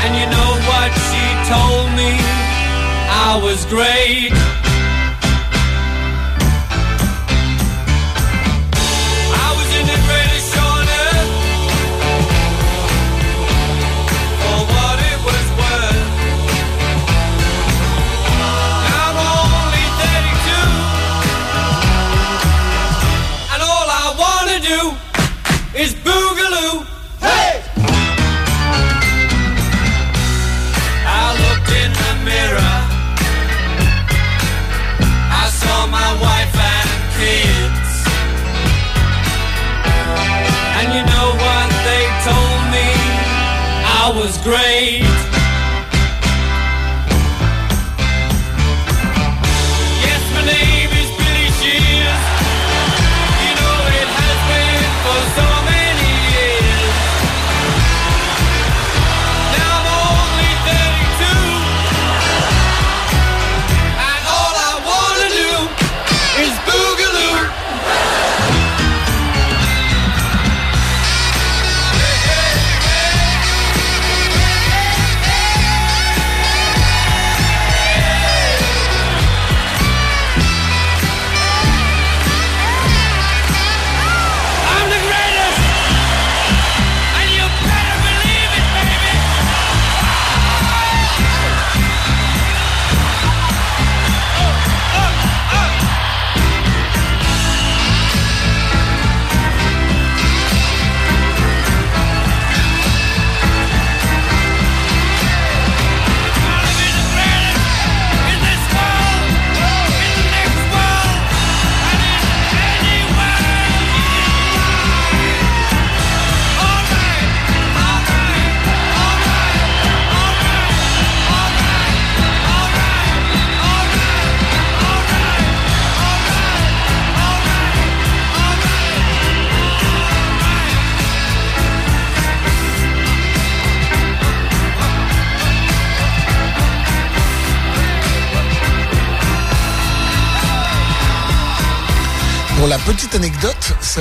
[0.05, 1.12] And you know what?
[1.53, 2.13] Told me?
[3.29, 4.52] I was great.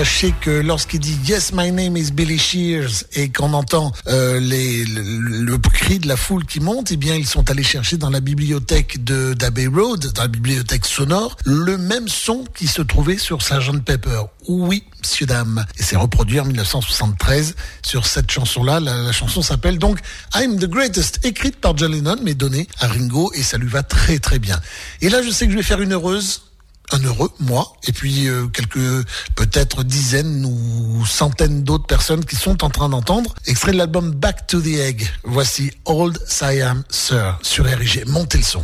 [0.04, 5.58] Sachez que lorsqu'il dit Yes, my name is Billy Shears et qu'on entend euh, le,
[5.58, 9.04] cri de la foule qui monte, eh bien ils sont allés chercher dans la bibliothèque
[9.04, 13.84] de d'Abbey Road, dans la bibliothèque sonore, le même son qui se trouvait sur Sgt
[13.86, 14.24] Pepper.
[14.48, 18.80] Oui, messieurs dames, et c'est reproduit en 1973 sur cette chanson-là.
[18.80, 20.00] La chanson s'appelle donc
[20.34, 23.84] I'm the Greatest, écrite par John Lennon mais donnée à Ringo et ça lui va
[23.84, 24.60] très très bien.
[25.02, 26.42] Et là, je sais que je vais faire une heureuse
[26.94, 29.06] un heureux, moi, et puis euh, quelques
[29.36, 33.34] peut-être dizaines ou centaines d'autres personnes qui sont en train d'entendre.
[33.48, 35.10] Extrait de l'album Back to the Egg.
[35.24, 38.04] Voici Old Siam Sir sur RIG.
[38.08, 38.64] Montez le son.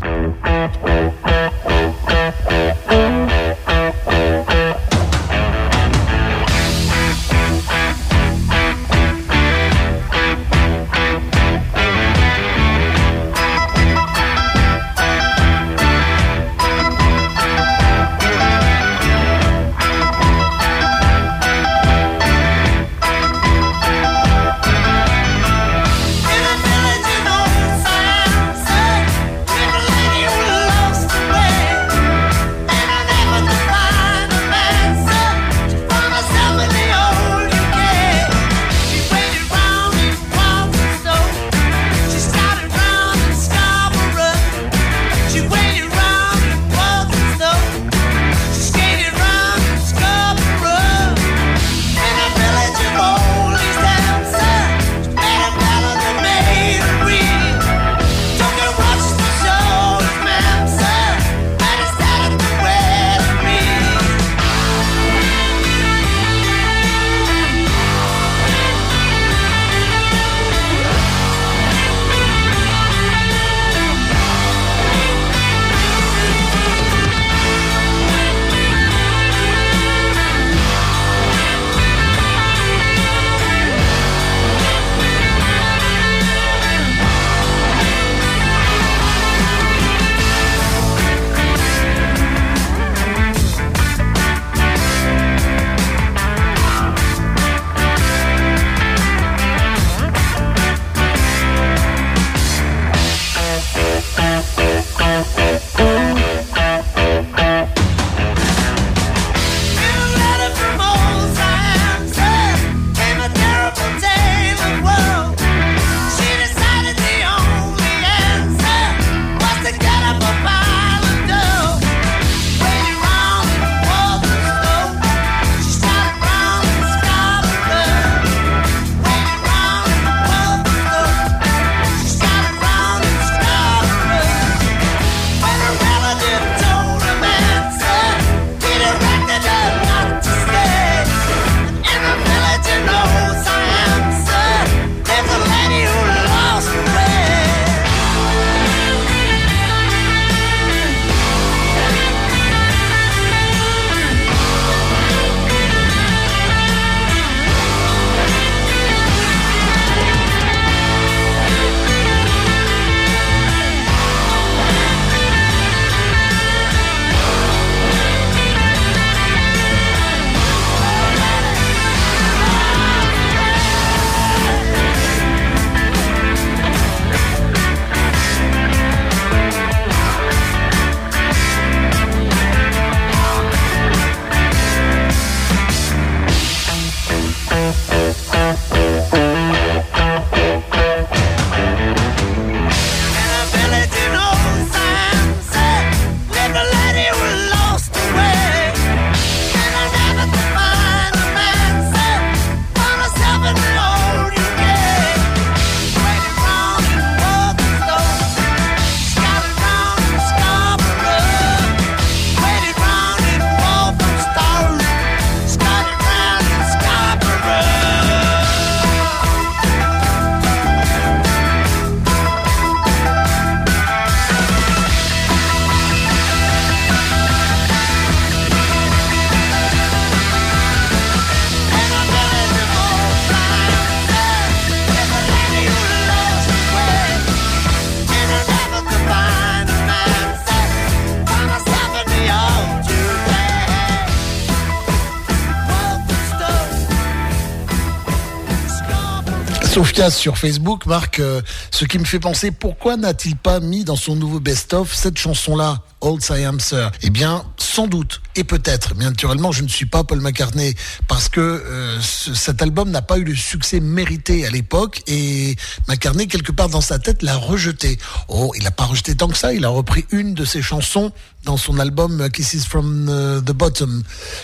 [249.97, 251.41] Sur Facebook marque euh,
[251.71, 255.81] ce qui me fait penser pourquoi n'a-t-il pas mis dans son nouveau best-of cette chanson-là,
[256.01, 256.91] Old Siam Sir?
[257.01, 258.93] Eh bien, sans doute et peut-être.
[258.95, 260.75] Mais naturellement, je ne suis pas Paul McCartney
[261.07, 265.55] parce que euh, ce- cet album n'a pas eu le succès mérité à l'époque et
[265.87, 267.97] McCartney quelque part dans sa tête l'a rejeté.
[268.27, 269.51] Oh, il n'a pas rejeté tant que ça.
[269.53, 271.11] Il a repris une de ses chansons
[271.43, 274.03] dans son album euh, Kisses from euh, the Bottom.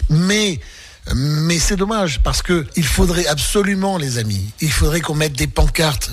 [0.10, 0.60] Mais
[1.16, 5.48] mais c'est dommage parce que il faudrait absolument, les amis, il faudrait qu'on mette des
[5.48, 6.12] pancartes.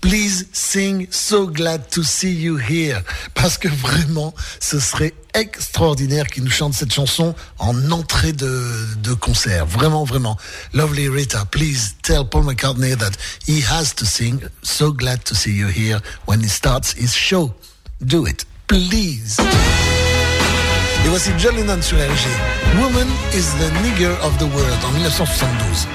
[0.00, 3.02] Please sing So Glad to See You Here.
[3.34, 9.12] Parce que vraiment, ce serait extraordinaire qu'il nous chante cette chanson en entrée de, de
[9.12, 9.66] concert.
[9.66, 10.36] Vraiment, vraiment.
[10.72, 13.12] Lovely Rita, please tell Paul McCartney that
[13.46, 17.54] he has to sing So Glad to See You Here when he starts his show.
[18.00, 19.36] Do it, please.
[21.04, 22.80] Et voici John Lennon sur RG.
[22.80, 25.88] Woman is the nigger of the world en 1972.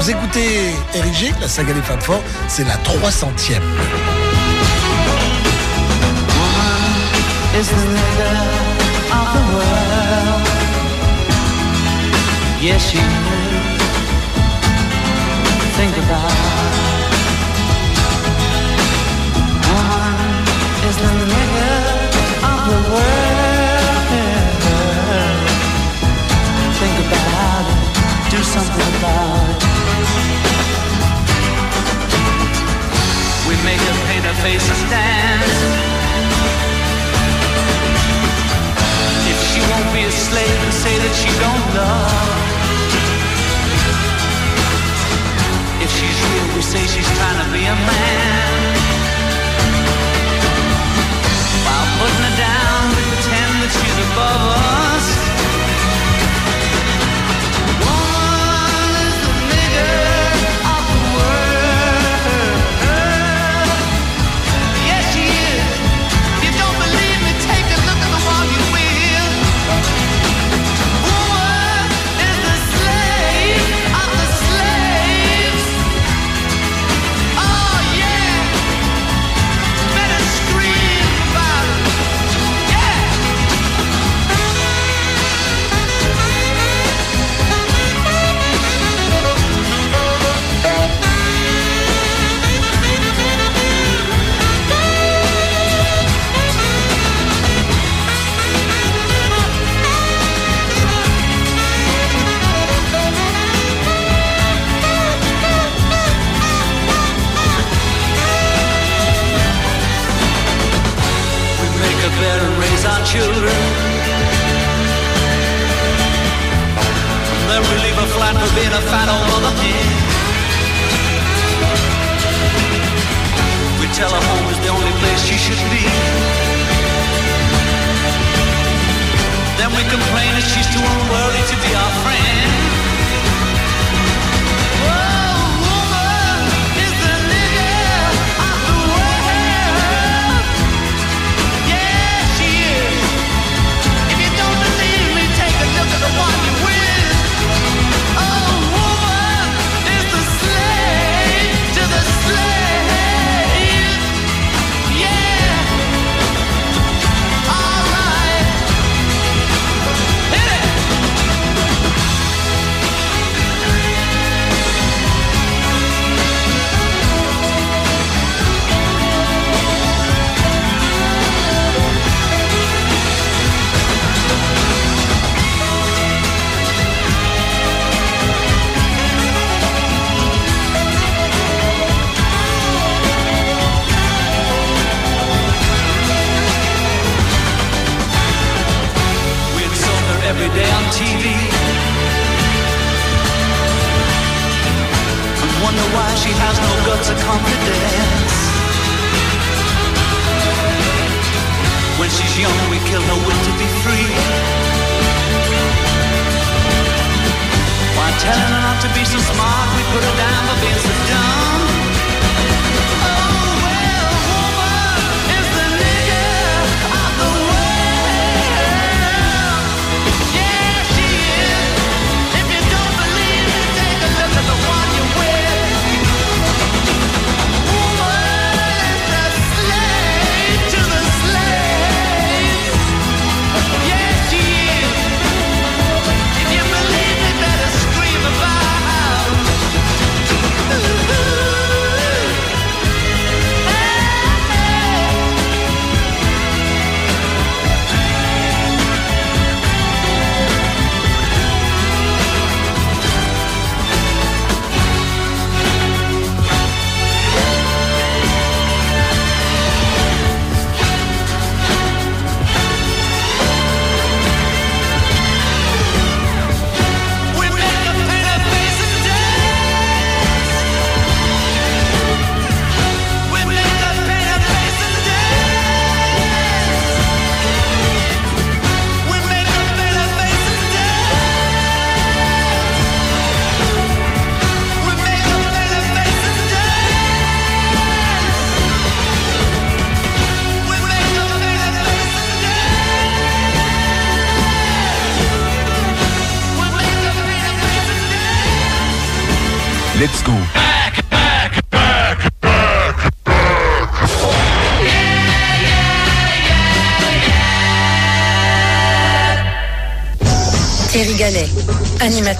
[0.00, 3.62] Vous écoutez RG, la saga des femmes fortes, c'est la 300e.
[7.58, 7.74] is the
[9.10, 9.98] of the world.
[12.60, 12.94] Yes.
[19.68, 20.28] Woman
[20.88, 21.27] is
[47.18, 48.27] trying to be a man.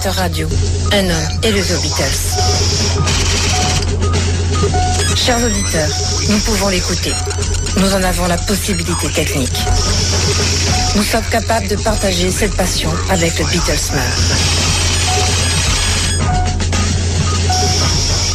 [0.07, 0.47] Radio,
[0.93, 2.37] un homme et le The Beatles.
[5.15, 5.89] Chers auditeurs,
[6.29, 7.11] nous pouvons l'écouter.
[7.77, 9.57] Nous en avons la possibilité technique.
[10.95, 14.01] Nous sommes capables de partager cette passion avec le Beatlesman.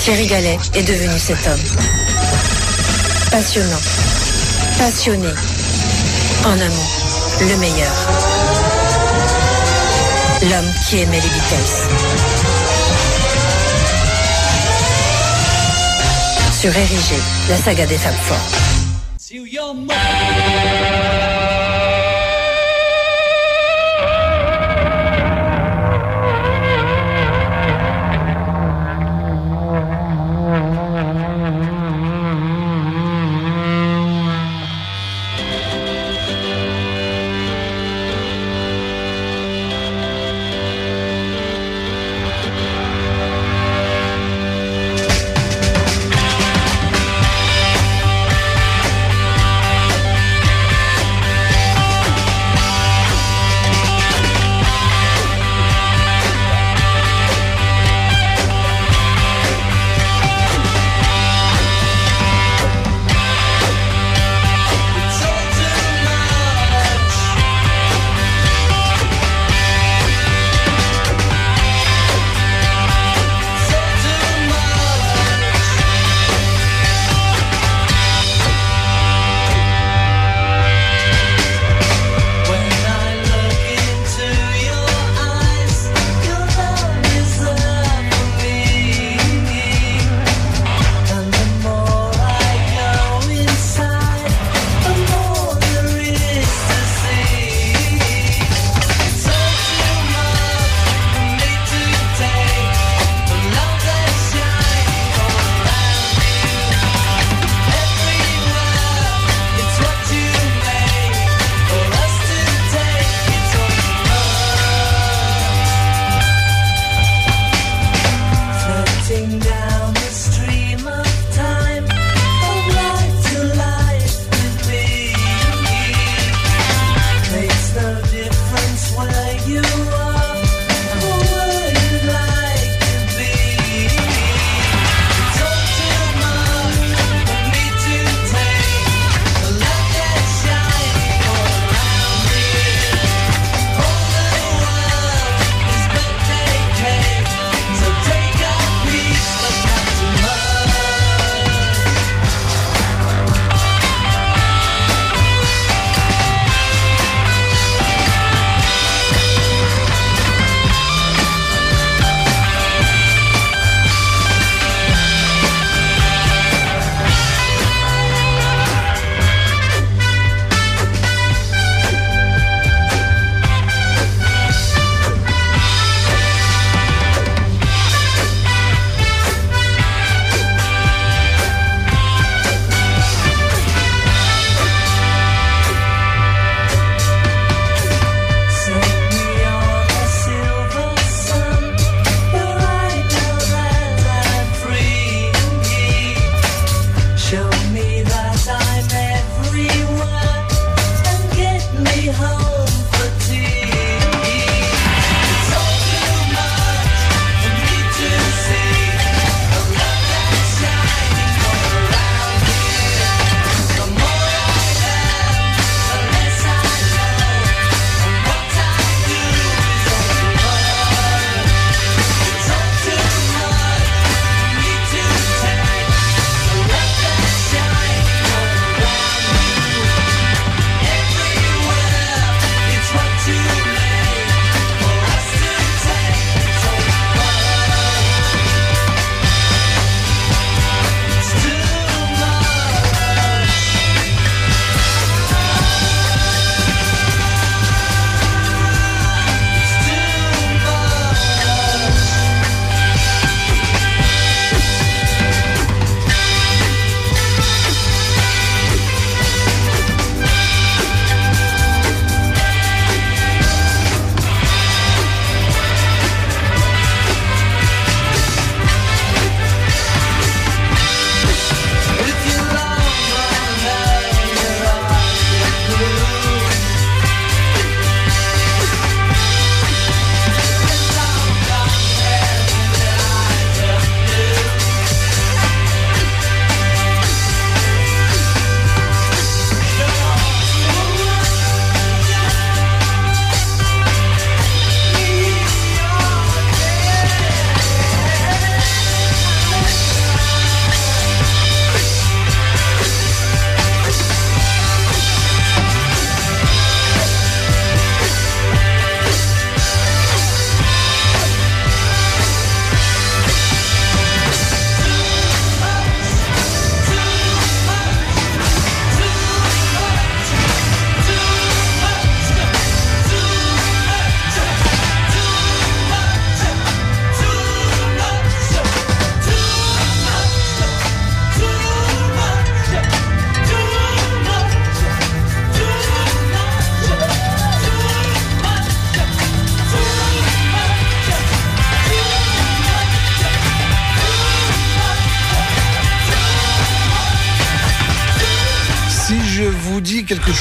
[0.01, 1.65] Thierry Gallet est devenu cet homme.
[3.31, 3.81] Passionnant,
[4.79, 5.33] passionné,
[6.45, 6.89] en mot,
[7.41, 8.24] le meilleur.
[10.51, 11.73] L'homme qui aimait les Beatles.
[16.61, 17.17] Sur Érigé,
[17.49, 18.37] la saga des Fab Four.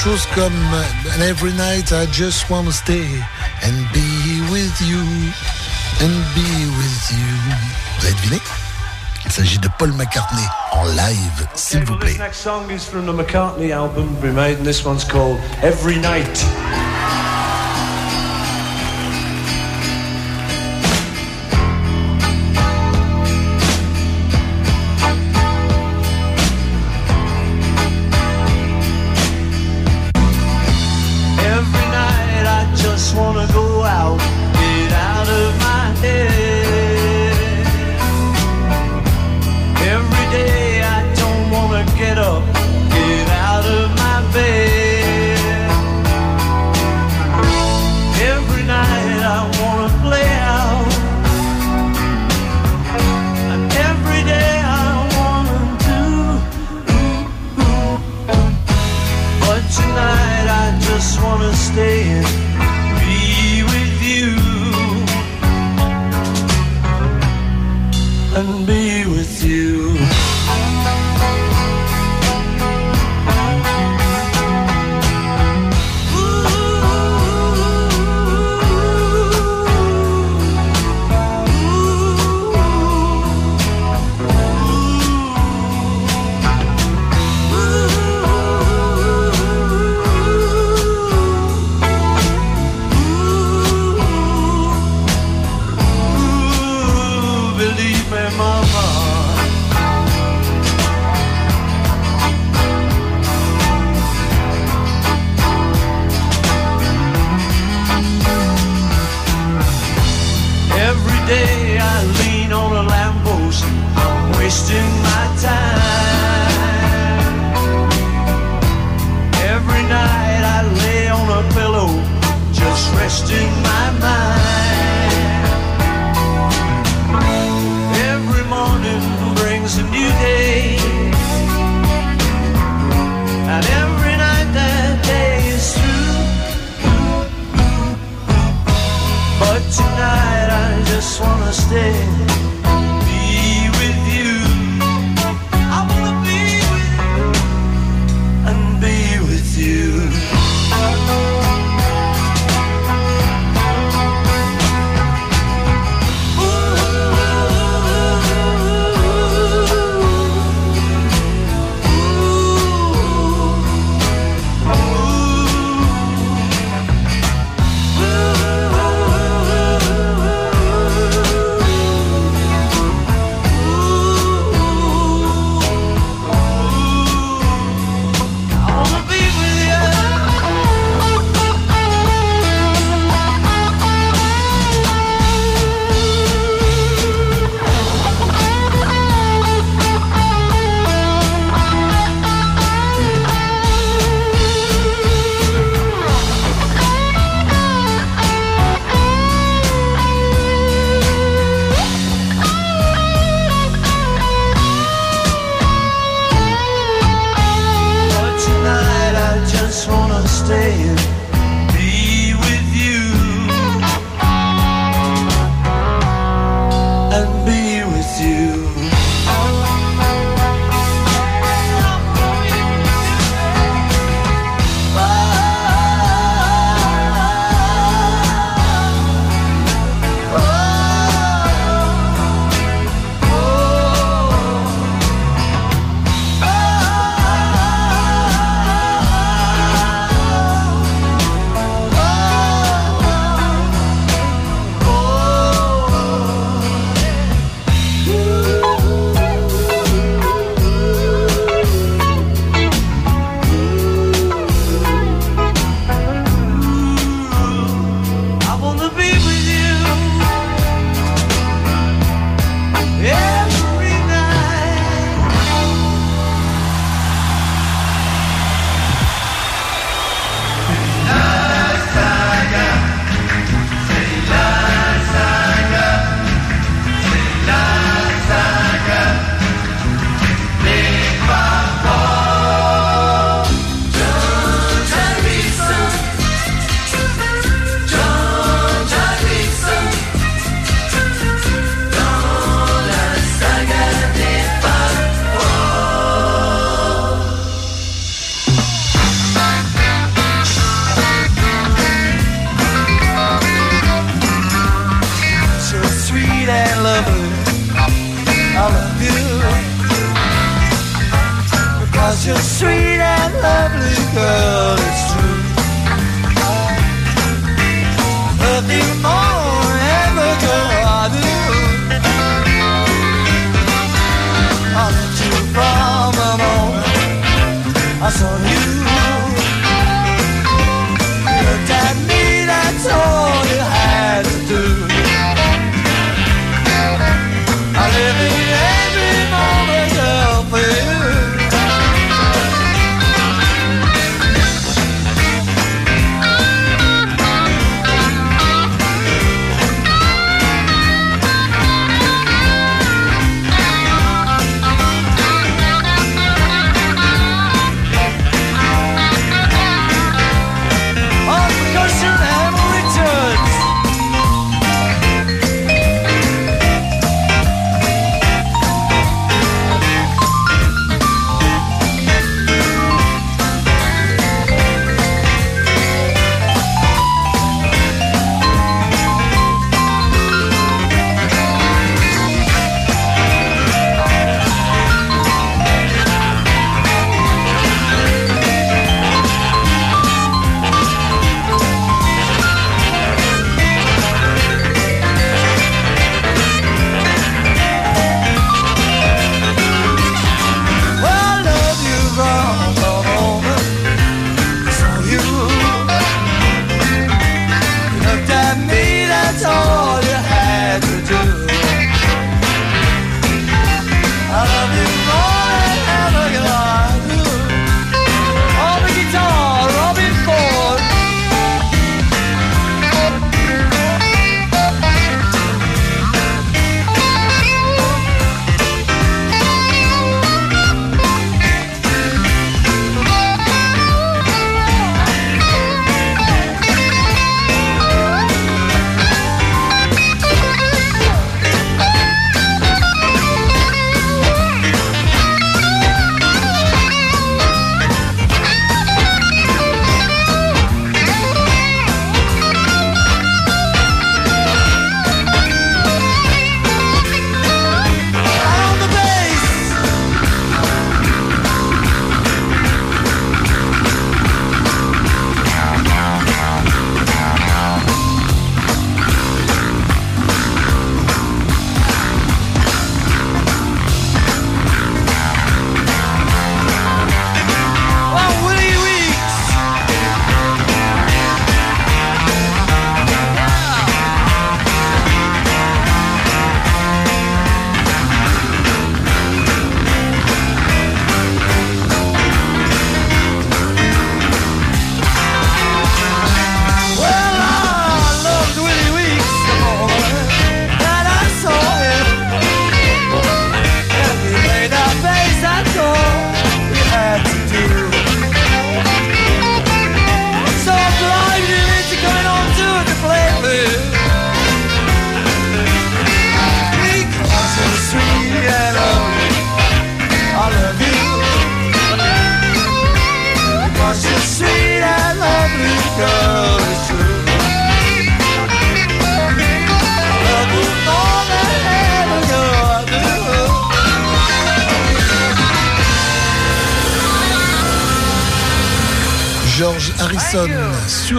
[0.04, 0.52] chose comme
[1.14, 3.06] And Every Night I Just Wanna Stay
[3.62, 5.00] and Be With You
[6.02, 7.26] and Be With You.
[7.98, 8.40] Vous avez deviné?
[9.24, 12.18] Il s'agit de Paul McCartney en live, s'il vous plaît.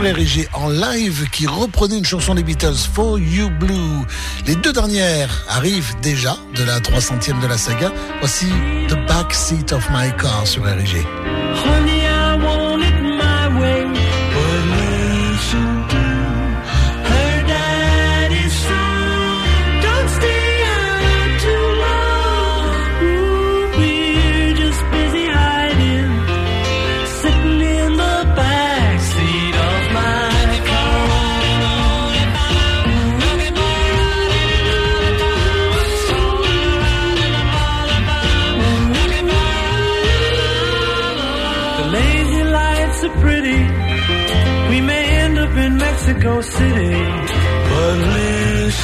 [0.06, 4.06] érigée en live qui reprenait une chanson des Beatles, For You Blue.
[4.46, 7.92] Les deux dernières arrivent déjà de la 300e de la saga.
[8.20, 8.48] Voici
[8.88, 11.06] The Backseat of My Car sur érigée.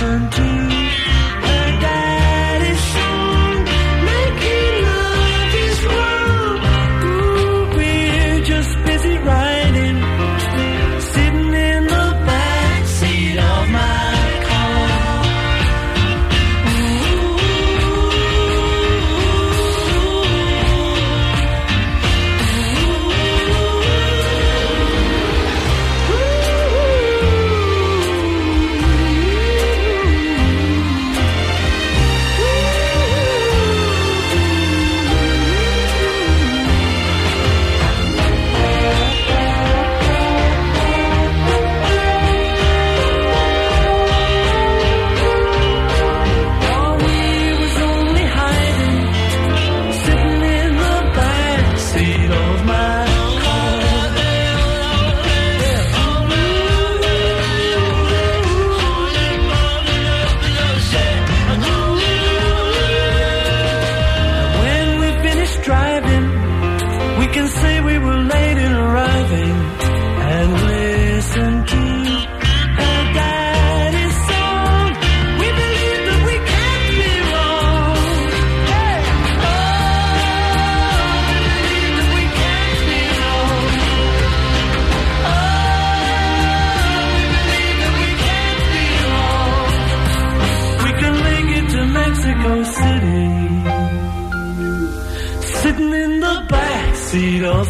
[0.02, 0.61] sun to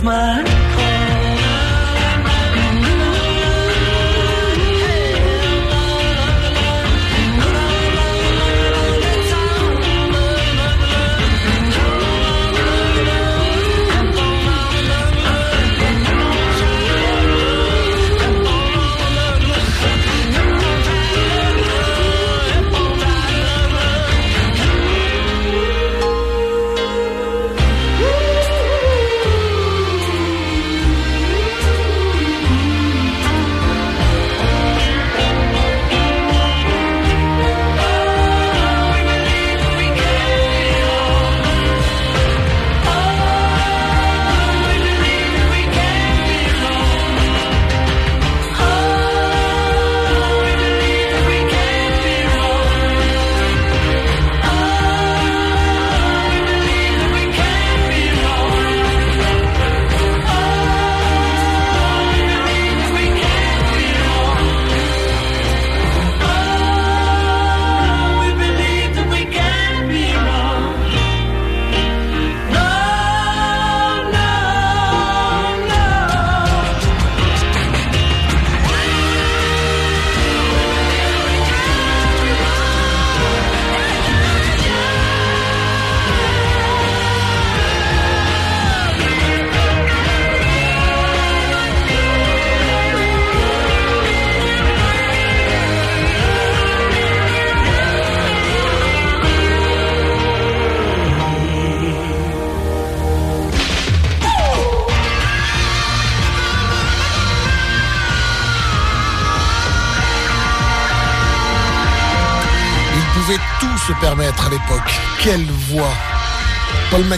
[0.03, 0.50] my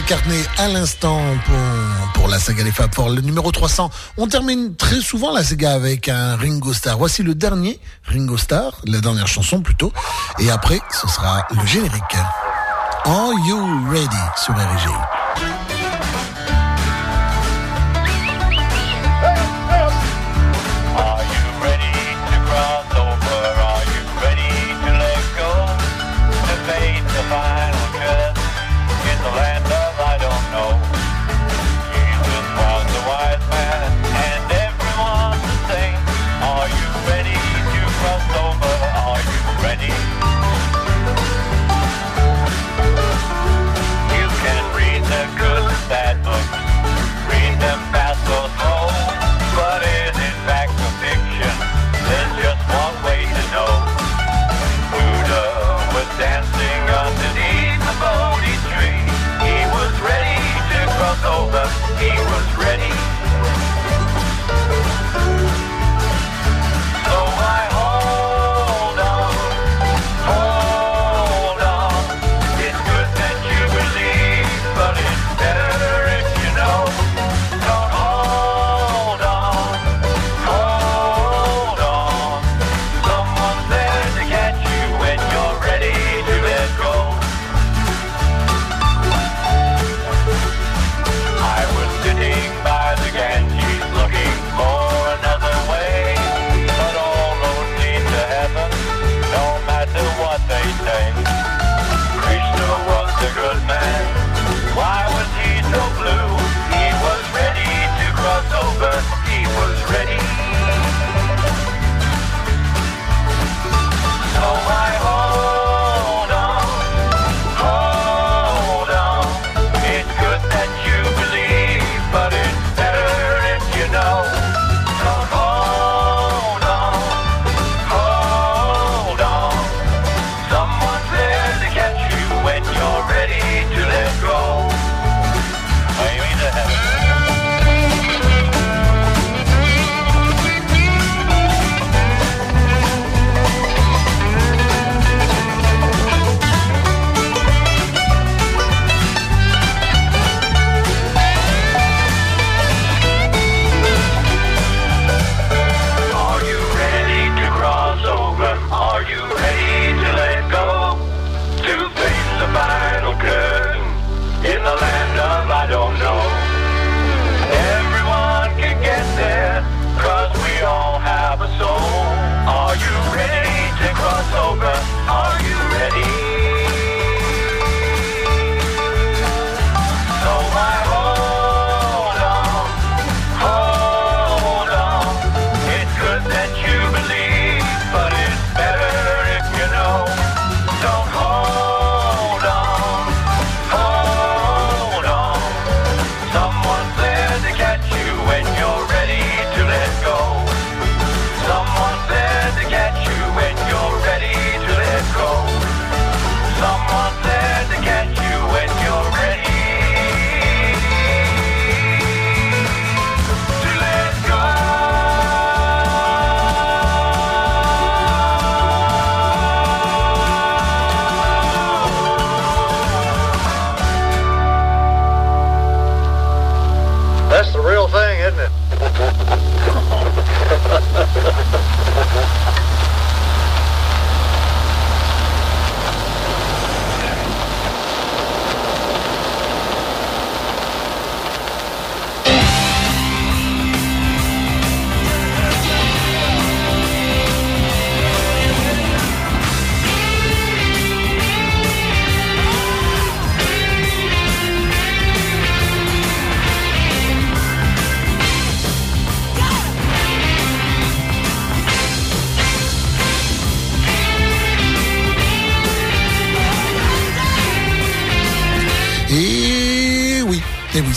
[0.04, 1.18] McCartney à l'instant
[2.12, 3.90] pour, la saga Les Fab Four, le numéro 300.
[4.18, 6.98] On termine très souvent la saga avec un Ringo Starr.
[6.98, 9.94] Voici le dernier Ringo Starr, la dernière chanson plutôt.
[10.40, 12.16] Et après, ce sera le générique.
[13.06, 13.56] Are you
[13.90, 14.14] ready?
[14.36, 15.63] Sur RG?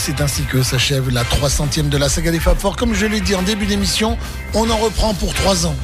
[0.08, 2.76] C'est ainsi que s'achève la 300e de la saga des Fab Four.
[2.76, 4.16] Comme je l'ai dit en début d'émission,
[4.54, 5.76] on en reprend pour 3 ans.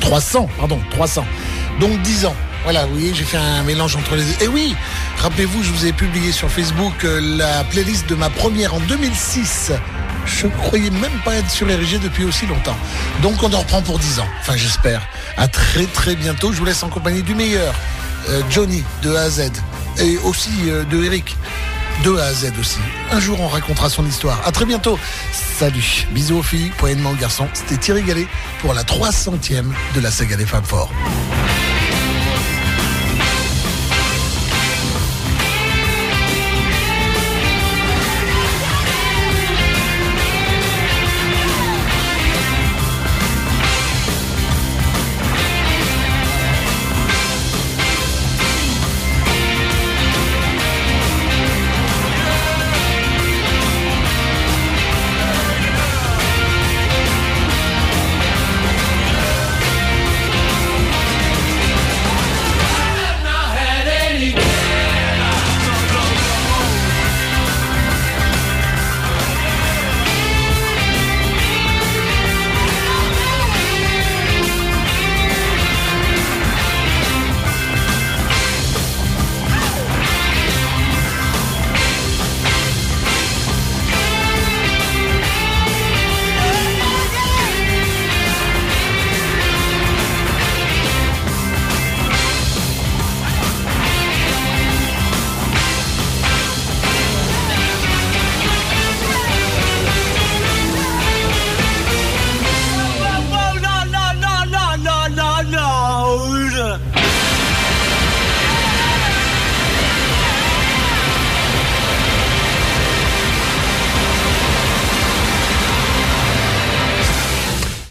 [0.00, 1.24] 300, pardon, 300.
[1.80, 2.36] Donc 10 ans.
[2.62, 4.44] Voilà, voyez, j'ai fait un mélange entre les.
[4.44, 4.76] Et oui,
[5.18, 9.72] rappelez-vous, je vous ai publié sur Facebook euh, la playlist de ma première en 2006.
[10.24, 12.76] Je croyais même pas être sur RG depuis aussi longtemps.
[13.22, 14.28] Donc on en reprend pour 10 ans.
[14.40, 15.02] Enfin, j'espère.
[15.36, 16.52] À très très bientôt.
[16.52, 17.74] Je vous laisse en compagnie du meilleur.
[18.28, 19.50] euh, Johnny, de A à Z.
[19.98, 21.36] Et aussi euh, de Eric.
[22.02, 22.78] De A à Z aussi.
[23.10, 24.40] Un jour, on racontera son histoire.
[24.46, 24.98] À très bientôt.
[25.32, 26.06] Salut.
[26.10, 27.48] Bisous aux filles, moyennement aux garçons.
[27.54, 28.26] C'était Thierry Gallet
[28.60, 29.64] pour la 300e
[29.94, 30.92] de la saga des femmes fortes.